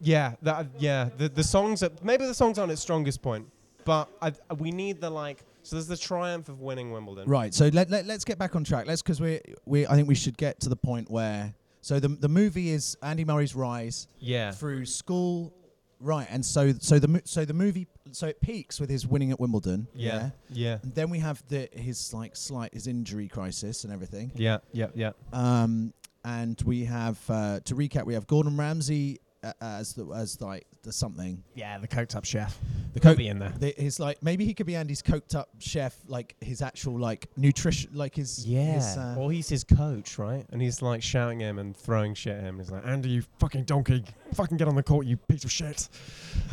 yeah, 0.00 0.34
that 0.42 0.56
uh, 0.56 0.64
yeah, 0.78 1.10
the 1.16 1.28
the 1.28 1.44
songs 1.44 1.80
that 1.80 2.04
maybe 2.04 2.26
the 2.26 2.34
songs 2.34 2.58
aren't 2.58 2.72
its 2.72 2.82
strongest 2.82 3.22
point, 3.22 3.46
but 3.84 4.08
I, 4.20 4.32
we 4.58 4.72
need 4.72 5.00
the 5.00 5.10
like. 5.10 5.44
So 5.62 5.76
there's 5.76 5.86
the 5.86 5.96
triumph 5.96 6.48
of 6.48 6.60
winning 6.60 6.90
Wimbledon. 6.92 7.28
Right. 7.28 7.54
So 7.54 7.68
let, 7.68 7.88
let 7.88 8.06
let's 8.06 8.24
get 8.24 8.36
back 8.38 8.56
on 8.56 8.64
track. 8.64 8.86
Let's 8.86 9.02
because 9.02 9.20
we 9.20 9.40
we 9.64 9.86
I 9.86 9.94
think 9.94 10.08
we 10.08 10.14
should 10.16 10.36
get 10.36 10.58
to 10.60 10.68
the 10.68 10.76
point 10.76 11.10
where 11.10 11.54
so 11.80 12.00
the 12.00 12.08
the 12.08 12.28
movie 12.28 12.70
is 12.70 12.96
Andy 13.02 13.24
Murray's 13.24 13.54
rise 13.54 14.08
Yeah. 14.18 14.50
through 14.52 14.86
school, 14.86 15.52
right? 16.00 16.26
And 16.30 16.44
so 16.44 16.72
so 16.80 16.98
the 16.98 17.22
so 17.24 17.44
the 17.44 17.54
movie 17.54 17.86
so 18.12 18.26
it 18.26 18.40
peaks 18.40 18.80
with 18.80 18.88
his 18.90 19.06
winning 19.06 19.30
at 19.30 19.38
Wimbledon. 19.40 19.86
Yeah. 19.94 20.30
Yeah. 20.50 20.78
And 20.82 20.94
then 20.94 21.10
we 21.10 21.18
have 21.18 21.42
the 21.48 21.68
his 21.72 22.12
like 22.14 22.36
slight 22.36 22.72
his 22.74 22.86
injury 22.86 23.28
crisis 23.28 23.84
and 23.84 23.92
everything. 23.92 24.32
Yeah. 24.34 24.58
Yeah. 24.72 24.88
Yeah. 24.94 25.12
Um, 25.32 25.92
and 26.24 26.60
we 26.66 26.84
have 26.84 27.18
uh, 27.30 27.60
to 27.64 27.74
recap. 27.74 28.04
We 28.04 28.14
have 28.14 28.26
Gordon 28.26 28.56
Ramsay 28.56 29.18
uh, 29.42 29.52
as 29.60 29.94
the 29.94 30.06
as 30.14 30.40
like 30.40 30.66
the 30.82 30.92
something. 30.92 31.42
Yeah. 31.54 31.78
The 31.78 31.88
coked 31.88 32.16
up 32.16 32.24
chef. 32.24 32.58
The 32.94 33.00
coke. 33.00 33.18
be 33.18 33.28
in 33.28 33.38
there. 33.38 33.52
The, 33.58 33.74
his 33.76 34.00
like 34.00 34.22
maybe 34.22 34.44
he 34.44 34.54
could 34.54 34.66
be 34.66 34.76
Andy's 34.76 35.02
coked 35.02 35.34
up 35.34 35.48
chef, 35.58 35.96
like 36.06 36.34
his 36.40 36.62
actual 36.62 36.98
like 36.98 37.28
nutrition, 37.36 37.90
like 37.94 38.14
his 38.14 38.46
Yeah. 38.46 38.74
His, 38.74 38.96
uh, 38.96 39.14
well, 39.16 39.28
he's 39.28 39.48
his 39.48 39.64
coach, 39.64 40.18
right? 40.18 40.44
And 40.50 40.60
he's 40.60 40.82
like 40.82 41.02
shouting 41.02 41.40
him 41.40 41.58
and 41.58 41.76
throwing 41.76 42.14
shit 42.14 42.36
at 42.36 42.42
him. 42.42 42.58
He's 42.58 42.70
like, 42.70 42.86
Andy, 42.86 43.10
you 43.10 43.22
fucking 43.38 43.64
donkey, 43.64 44.04
fucking 44.34 44.56
get 44.56 44.68
on 44.68 44.74
the 44.74 44.82
court, 44.82 45.06
you 45.06 45.16
piece 45.16 45.44
of 45.44 45.52
shit. 45.52 45.88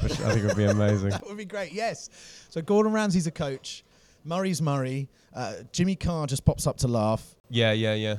which 0.02 0.20
I 0.22 0.34
think 0.34 0.46
would 0.46 0.58
be 0.58 0.66
amazing. 0.66 1.10
that 1.12 1.26
would 1.26 1.38
be 1.38 1.46
great. 1.46 1.72
Yes. 1.74 2.10
So 2.50 2.62
Gordon 2.62 2.94
Ramsay's 2.94 3.28
a 3.28 3.32
coach. 3.32 3.84
Murray's 4.24 4.62
Murray. 4.62 5.08
Uh, 5.34 5.54
Jimmy 5.72 5.96
Carr 5.96 6.28
just 6.28 6.46
pops 6.46 6.66
up 6.66 6.78
to 6.78 6.88
laugh. 6.88 7.36
Yeah. 7.50 7.72
Yeah. 7.74 7.94
Yeah. 7.94 8.18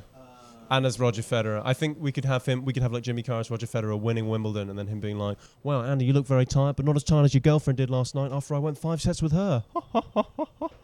And 0.69 0.85
as 0.85 0.99
Roger 0.99 1.21
Federer, 1.21 1.61
I 1.63 1.73
think 1.73 1.97
we 1.99 2.11
could 2.11 2.25
have 2.25 2.45
him. 2.45 2.65
We 2.65 2.73
could 2.73 2.83
have 2.83 2.91
like 2.91 3.03
Jimmy 3.03 3.23
Carr 3.23 3.39
as 3.39 3.49
Roger 3.49 3.67
Federer 3.67 3.99
winning 3.99 4.27
Wimbledon, 4.27 4.69
and 4.69 4.77
then 4.77 4.87
him 4.87 4.99
being 4.99 5.17
like, 5.17 5.37
"Well, 5.63 5.81
Andy, 5.81 6.05
you 6.05 6.13
look 6.13 6.27
very 6.27 6.45
tired, 6.45 6.75
but 6.75 6.85
not 6.85 6.95
as 6.95 7.03
tired 7.03 7.25
as 7.25 7.33
your 7.33 7.41
girlfriend 7.41 7.77
did 7.77 7.89
last 7.89 8.15
night 8.15 8.31
after 8.31 8.53
I 8.53 8.59
went 8.59 8.77
five 8.77 9.01
sets 9.01 9.21
with 9.21 9.31
her. 9.31 9.63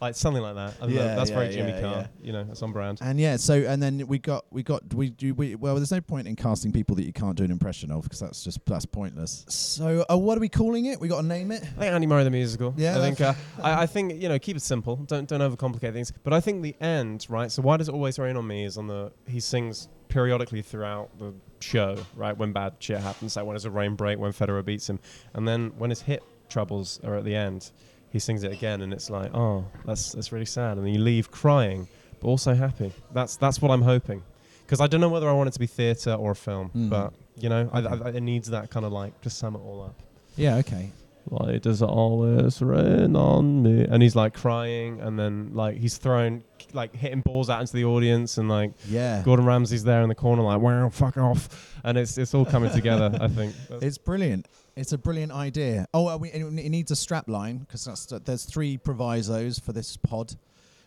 like 0.00 0.14
something 0.14 0.42
like 0.42 0.54
that. 0.54 0.80
Don't 0.80 0.90
know, 0.90 1.02
Yeah, 1.02 1.14
that's 1.14 1.30
very 1.30 1.46
yeah, 1.46 1.52
Jimmy 1.52 1.70
yeah, 1.70 1.80
Carr. 1.80 1.92
yeah. 1.94 2.06
You 2.22 2.32
know, 2.32 2.44
that's 2.44 2.62
on 2.62 2.72
brand. 2.72 2.98
And 3.00 3.18
yeah, 3.20 3.36
so 3.36 3.54
and 3.54 3.82
then 3.82 4.06
we 4.06 4.18
got 4.18 4.44
we 4.50 4.62
got 4.62 4.92
we 4.94 5.10
do 5.10 5.34
we 5.34 5.54
well. 5.54 5.74
There's 5.76 5.92
no 5.92 6.00
point 6.00 6.26
in 6.26 6.36
casting 6.36 6.72
people 6.72 6.96
that 6.96 7.04
you 7.04 7.12
can't 7.12 7.36
do 7.36 7.44
an 7.44 7.50
impression 7.50 7.90
of 7.90 8.02
because 8.04 8.20
that's 8.20 8.42
just 8.44 8.64
that's 8.66 8.86
pointless. 8.86 9.44
So 9.48 10.04
uh, 10.10 10.16
what 10.18 10.36
are 10.38 10.40
we 10.40 10.48
calling 10.48 10.86
it? 10.86 11.00
We 11.00 11.08
got 11.08 11.20
to 11.22 11.26
name 11.26 11.50
it. 11.52 11.62
I 11.62 11.66
think 11.66 11.92
Andy 11.92 12.06
Murray 12.06 12.24
the 12.24 12.30
musical. 12.30 12.74
Yeah, 12.76 12.98
I 12.98 13.00
think 13.00 13.20
uh, 13.20 13.34
I, 13.62 13.82
I 13.82 13.86
think 13.86 14.20
you 14.20 14.28
know 14.28 14.38
keep 14.38 14.56
it 14.56 14.62
simple. 14.62 14.96
Don't 14.96 15.28
don't 15.28 15.40
overcomplicate 15.40 15.92
things. 15.92 16.12
But 16.22 16.32
I 16.32 16.40
think 16.40 16.62
the 16.62 16.76
end, 16.80 17.26
right? 17.28 17.50
So 17.50 17.62
why 17.62 17.76
does 17.76 17.88
it 17.88 17.92
always 17.92 18.18
rain 18.18 18.36
on 18.36 18.46
me? 18.46 18.64
Is 18.64 18.76
on 18.78 18.86
the 18.86 19.12
he 19.26 19.40
sings 19.40 19.88
periodically 20.08 20.60
throughout 20.60 21.08
the 21.18 21.32
show, 21.60 21.96
right? 22.16 22.36
When 22.36 22.52
bad 22.52 22.74
shit 22.80 22.98
happens, 22.98 23.34
like 23.36 23.46
when 23.46 23.54
there's 23.54 23.64
a 23.64 23.70
rain 23.70 23.94
break, 23.94 24.18
when 24.18 24.32
Federer 24.32 24.64
beats 24.64 24.88
him, 24.90 25.00
and 25.32 25.48
then 25.48 25.72
when 25.78 25.88
his 25.90 26.02
hip 26.02 26.22
troubles 26.50 27.00
are 27.02 27.16
at 27.16 27.24
the 27.24 27.34
end, 27.34 27.70
he 28.12 28.18
sings 28.18 28.42
it 28.44 28.52
again, 28.52 28.82
and 28.82 28.92
it's 28.92 29.10
like, 29.10 29.34
oh, 29.34 29.64
that's 29.84 30.12
that's 30.12 30.32
really 30.32 30.44
sad, 30.46 30.76
and 30.78 30.86
then 30.86 30.94
you 30.94 31.00
leave 31.00 31.30
crying, 31.30 31.88
but 32.20 32.28
also 32.28 32.54
happy. 32.54 32.92
That's 33.12 33.36
that's 33.36 33.60
what 33.60 33.70
I'm 33.70 33.82
hoping. 33.82 34.22
Because 34.66 34.80
I 34.80 34.86
don't 34.86 35.00
know 35.00 35.08
whether 35.08 35.28
I 35.28 35.32
want 35.32 35.48
it 35.48 35.52
to 35.52 35.58
be 35.58 35.66
theatre 35.66 36.12
or 36.14 36.30
a 36.32 36.36
film, 36.36 36.70
Mm. 36.74 36.90
but 36.90 37.12
you 37.36 37.48
know, 37.48 37.68
I, 37.72 37.80
I, 37.80 38.08
it 38.10 38.20
needs 38.22 38.48
that 38.50 38.70
kind 38.70 38.84
of 38.86 38.92
like 38.92 39.18
to 39.22 39.30
sum 39.30 39.54
it 39.56 39.58
all 39.60 39.82
up. 39.82 39.94
Yeah. 40.36 40.56
Okay. 40.56 40.90
Why 41.24 41.58
does 41.58 41.82
it 41.82 41.86
always 41.88 42.60
rain 42.60 43.14
on 43.16 43.62
me? 43.62 43.84
And 43.84 44.02
he's 44.02 44.16
like 44.16 44.34
crying, 44.34 45.00
and 45.00 45.18
then 45.18 45.50
like 45.54 45.76
he's 45.78 45.96
throwing 45.96 46.42
like 46.72 46.94
hitting 46.96 47.20
balls 47.20 47.48
out 47.50 47.60
into 47.60 47.74
the 47.74 47.84
audience, 47.84 48.38
and 48.38 48.48
like 48.48 48.72
Yeah. 48.88 49.22
Gordon 49.24 49.46
Ramsay's 49.46 49.84
there 49.84 50.02
in 50.02 50.08
the 50.08 50.14
corner, 50.14 50.42
like 50.42 50.60
wow, 50.60 50.88
fuck 50.88 51.16
off, 51.16 51.78
and 51.84 51.96
it's 51.96 52.18
it's 52.18 52.34
all 52.34 52.44
coming 52.44 52.70
together. 52.70 53.10
I 53.20 53.28
think. 53.38 53.54
That's- 53.68 53.82
It's 53.82 53.98
brilliant. 53.98 54.48
It's 54.74 54.92
a 54.92 54.98
brilliant 54.98 55.32
idea. 55.32 55.86
Oh, 55.94 56.08
uh, 56.08 56.16
we, 56.16 56.30
it 56.30 56.42
it 56.42 56.68
needs 56.70 56.90
a 56.90 56.96
strap 56.96 57.28
line 57.28 57.58
because 57.58 57.84
that's 57.84 58.06
there's 58.06 58.44
three 58.44 58.76
provisos 58.78 59.58
for 59.58 59.72
this 59.72 59.96
pod. 59.96 60.34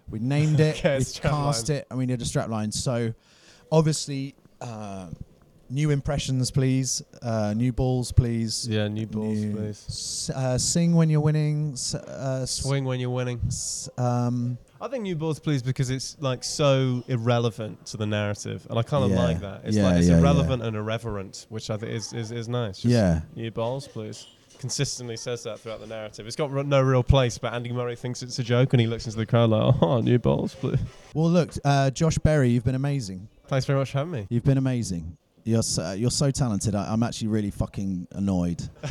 We 0.09 0.19
named 0.19 0.59
it, 0.59 0.77
Okay, 0.79 0.97
we 0.99 1.05
cast 1.05 1.69
line. 1.69 1.77
it, 1.77 1.87
and 1.89 1.99
we 1.99 2.05
need 2.05 2.21
a 2.21 2.25
strap 2.25 2.49
line. 2.49 2.71
So, 2.71 3.13
obviously, 3.71 4.35
uh, 4.61 5.07
new 5.69 5.89
impressions, 5.91 6.51
please. 6.51 7.01
Uh, 7.21 7.53
new 7.55 7.71
balls, 7.73 8.11
please. 8.11 8.67
yeah, 8.69 8.87
new 8.87 9.05
balls, 9.07 9.37
New- 9.39 9.55
please. 9.55 9.85
S- 9.87 10.29
uh, 10.33 10.57
sing 10.57 10.95
when 10.95 11.09
you're 11.09 11.21
winning. 11.21 11.71
S- 11.73 11.95
uh, 11.95 12.45
Swing 12.45 12.85
when 12.85 12.99
you're 12.99 13.09
winning. 13.09 13.39
s- 13.47 13.89
um, 13.97 14.57
I 14.81 14.87
think 14.87 15.03
new 15.03 15.15
balls, 15.15 15.39
please, 15.39 15.63
because 15.63 15.89
it's 15.89 16.17
like 16.19 16.43
so 16.43 17.03
irrelevant 17.07 17.85
to 17.87 17.97
the 17.97 18.05
narrative, 18.05 18.67
and 18.69 18.77
I 18.77 18.83
kind 18.83 19.03
of 19.05 19.11
Yeah. 19.11 19.23
like 19.23 19.39
that. 19.41 19.61
It's 19.63 19.75
Yeah, 19.77 19.83
like 19.83 19.97
it's 19.97 20.07
yeah, 20.09 20.19
irrelevant 20.19 20.61
and 20.61 20.75
irreverent, 20.75 21.45
which 21.49 21.69
I 21.69 21.77
think 21.77 21.91
is 21.93 22.13
is, 22.13 22.31
is 22.31 22.47
nice. 22.47 22.79
Just 22.81 22.93
yeah. 22.93 23.21
New 23.35 23.49
balls, 23.51 23.87
please. 23.87 24.27
Consistently 24.59 25.17
says 25.17 25.43
that 25.43 25.59
throughout 25.59 25.81
the 25.81 25.87
narrative. 25.87 26.25
It's 26.27 26.35
got 26.35 26.49
r- 26.51 26.63
no 26.63 26.81
real 26.81 27.03
place, 27.03 27.37
but 27.37 27.53
Andy 27.53 27.71
Murray 27.73 27.95
thinks 27.95 28.23
it's 28.23 28.39
a 28.39 28.43
joke, 28.43 28.73
and 28.73 28.79
he 28.81 28.87
looks 28.87 29.05
into 29.05 29.17
the 29.17 29.25
crowd 29.25 29.49
like, 29.49 29.75
"Oh, 29.81 29.99
new 30.01 30.17
balls, 30.17 30.55
please." 30.55 30.79
Well, 31.13 31.29
look, 31.29 31.51
uh, 31.65 31.89
Josh 31.91 32.17
Berry, 32.19 32.49
you've 32.51 32.63
been 32.63 32.75
amazing. 32.75 33.27
Thanks 33.47 33.65
very 33.65 33.77
much 33.79 33.91
for 33.91 33.99
having 33.99 34.11
me. 34.13 34.27
You've 34.29 34.43
been 34.45 34.57
amazing. 34.57 35.17
You're 35.47 35.61
so, 35.61 35.91
you're 35.91 36.09
so 36.09 36.31
talented. 36.31 36.73
I, 36.73 36.91
I'm 36.91 37.03
actually 37.03 37.27
really 37.27 37.51
fucking 37.51 38.07
annoyed. 38.13 38.59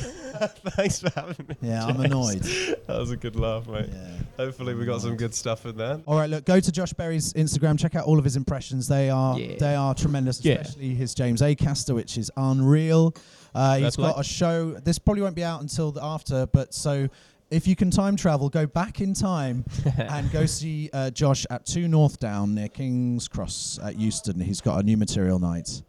Thanks 0.76 1.00
for 1.00 1.10
having 1.10 1.46
me. 1.48 1.56
Yeah, 1.60 1.84
I'm 1.84 2.00
annoyed. 2.00 2.42
That 2.86 2.96
was 2.98 3.10
a 3.10 3.16
good 3.16 3.34
laugh, 3.34 3.66
mate. 3.66 3.88
Yeah. 3.92 4.08
Hopefully, 4.36 4.74
we 4.74 4.84
got 4.84 5.00
some 5.00 5.16
good 5.16 5.34
stuff 5.34 5.66
in 5.66 5.76
there. 5.76 6.00
All 6.06 6.16
right, 6.16 6.30
look, 6.30 6.44
go 6.44 6.60
to 6.60 6.72
Josh 6.72 6.92
Berry's 6.92 7.32
Instagram. 7.32 7.76
Check 7.78 7.96
out 7.96 8.04
all 8.06 8.18
of 8.18 8.24
his 8.24 8.36
impressions. 8.36 8.86
They 8.86 9.10
are 9.10 9.36
Yeah. 9.38 9.56
they 9.58 9.74
are 9.74 9.94
tremendous, 9.96 10.44
Yeah. 10.44 10.54
especially 10.60 10.94
his 10.94 11.12
James 11.12 11.40
Acaster, 11.40 11.92
which 11.94 12.16
is 12.16 12.30
unreal. 12.36 13.14
Uh, 13.52 13.74
he's 13.74 13.82
That's 13.82 13.96
got 13.96 14.14
right. 14.16 14.20
a 14.20 14.24
show. 14.24 14.70
This 14.74 14.98
probably 14.98 15.22
won't 15.22 15.36
be 15.36 15.44
out 15.44 15.60
until 15.60 15.90
the 15.90 16.04
after, 16.04 16.46
but 16.46 16.72
so 16.72 17.08
if 17.50 17.66
you 17.66 17.74
can 17.74 17.90
time 17.90 18.14
travel, 18.16 18.48
go 18.48 18.64
back 18.66 19.00
in 19.00 19.12
time 19.14 19.64
and 19.98 20.30
go 20.30 20.46
see 20.46 20.88
uh, 20.92 21.10
Josh 21.10 21.46
at 21.50 21.66
Two 21.66 21.88
North 21.88 22.18
Down 22.20 22.54
near 22.54 22.68
King's 22.68 23.26
Cross 23.28 23.78
at 23.82 23.96
Euston. 23.98 24.38
He's 24.40 24.60
got 24.60 24.80
a 24.80 24.82
new 24.84 24.96
material 24.96 25.38
night, 25.38 25.82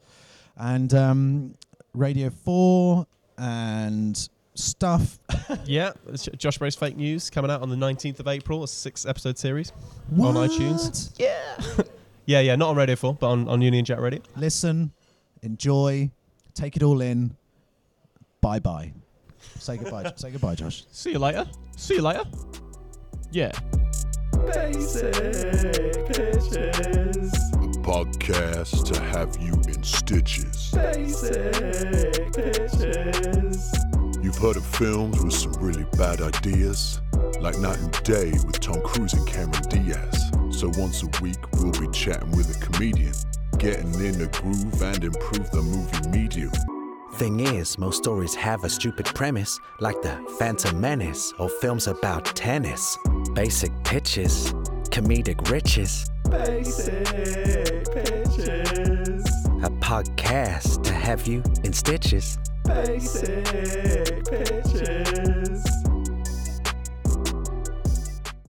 and 0.58 0.94
um, 0.94 1.56
Radio 1.94 2.30
Four 2.30 3.08
and 3.38 4.30
stuff. 4.54 5.20
yeah, 5.66 5.92
it's 6.08 6.26
Josh 6.38 6.58
Berry's 6.58 6.76
fake 6.76 6.98
news 6.98 7.30
coming 7.30 7.52
out 7.52 7.62
on 7.62 7.70
the 7.70 7.76
19th 7.76 8.20
of 8.20 8.28
April. 8.28 8.64
A 8.64 8.68
six 8.68 9.06
episode 9.06 9.38
series. 9.38 9.72
On 10.20 10.34
iTunes? 10.36 11.12
Yeah. 11.18 11.84
Yeah, 12.28 12.40
yeah, 12.40 12.56
not 12.56 12.70
on 12.70 12.76
Radio 12.76 12.96
4, 12.96 13.14
but 13.14 13.28
on, 13.28 13.48
on 13.48 13.62
Union 13.62 13.86
Jack 13.86 14.00
Radio. 14.00 14.20
listen, 14.36 14.92
enjoy, 15.44 16.10
take 16.56 16.76
it 16.76 16.82
all 16.82 17.02
in. 17.02 17.36
Bye 18.42 18.58
bye. 18.60 18.92
Say 19.60 19.78
goodbye. 19.78 20.12
say 20.16 20.32
goodbye, 20.32 20.56
Josh. 20.56 20.86
See 20.92 21.12
you 21.12 21.20
later. 21.20 21.46
See 21.78 21.94
you 21.96 22.02
later. 22.02 22.24
Yeah. 23.32 23.52
A 24.56 24.72
podcast 27.86 28.84
to 28.92 29.00
have 29.00 29.38
you 29.40 29.54
in 29.72 29.84
stitches. 29.84 30.72
basic 30.74 31.54
You've 34.24 34.38
heard 34.40 34.58
of 34.58 34.66
films 34.66 35.24
with 35.24 35.34
some 35.34 35.54
really 35.54 35.86
bad 35.96 36.20
ideas, 36.20 37.00
like 37.40 37.60
Knight 37.60 37.78
and 37.78 37.92
Day 38.04 38.32
with 38.32 38.60
Tom 38.60 38.82
Cruise 38.82 39.14
and 39.14 39.28
Cameron 39.28 39.70
Diaz. 39.70 40.32
So 40.50 40.72
once 40.78 41.04
a 41.04 41.22
week, 41.22 41.38
we'll 41.58 41.74
be 41.74 41.88
chatting 41.90 42.32
with 42.32 42.58
a 42.58 42.60
comedian, 42.66 43.14
getting 43.60 43.94
in 43.94 44.18
the 44.18 44.30
groove 44.34 44.82
and 44.82 45.04
improve 45.04 45.52
the 45.52 45.62
movie 45.62 46.10
medium. 46.10 46.52
Thing 47.14 47.42
is, 47.42 47.78
most 47.78 47.98
stories 47.98 48.34
have 48.34 48.64
a 48.64 48.70
stupid 48.70 49.06
premise, 49.06 49.60
like 49.80 50.02
the 50.02 50.18
Phantom 50.40 50.82
Menace 50.82 51.36
or 51.38 51.50
films 51.50 51.86
about 51.86 52.26
tennis. 52.36 52.98
Basic 53.36 53.72
pitches, 53.84 54.54
comedic 54.90 55.52
riches. 55.52 56.10
A 59.64 59.70
podcast 59.80 60.84
to 60.84 60.94
have 60.94 61.28
you 61.28 61.44
in 61.64 61.74
stitches. 61.74 62.38
Basic 62.64 63.46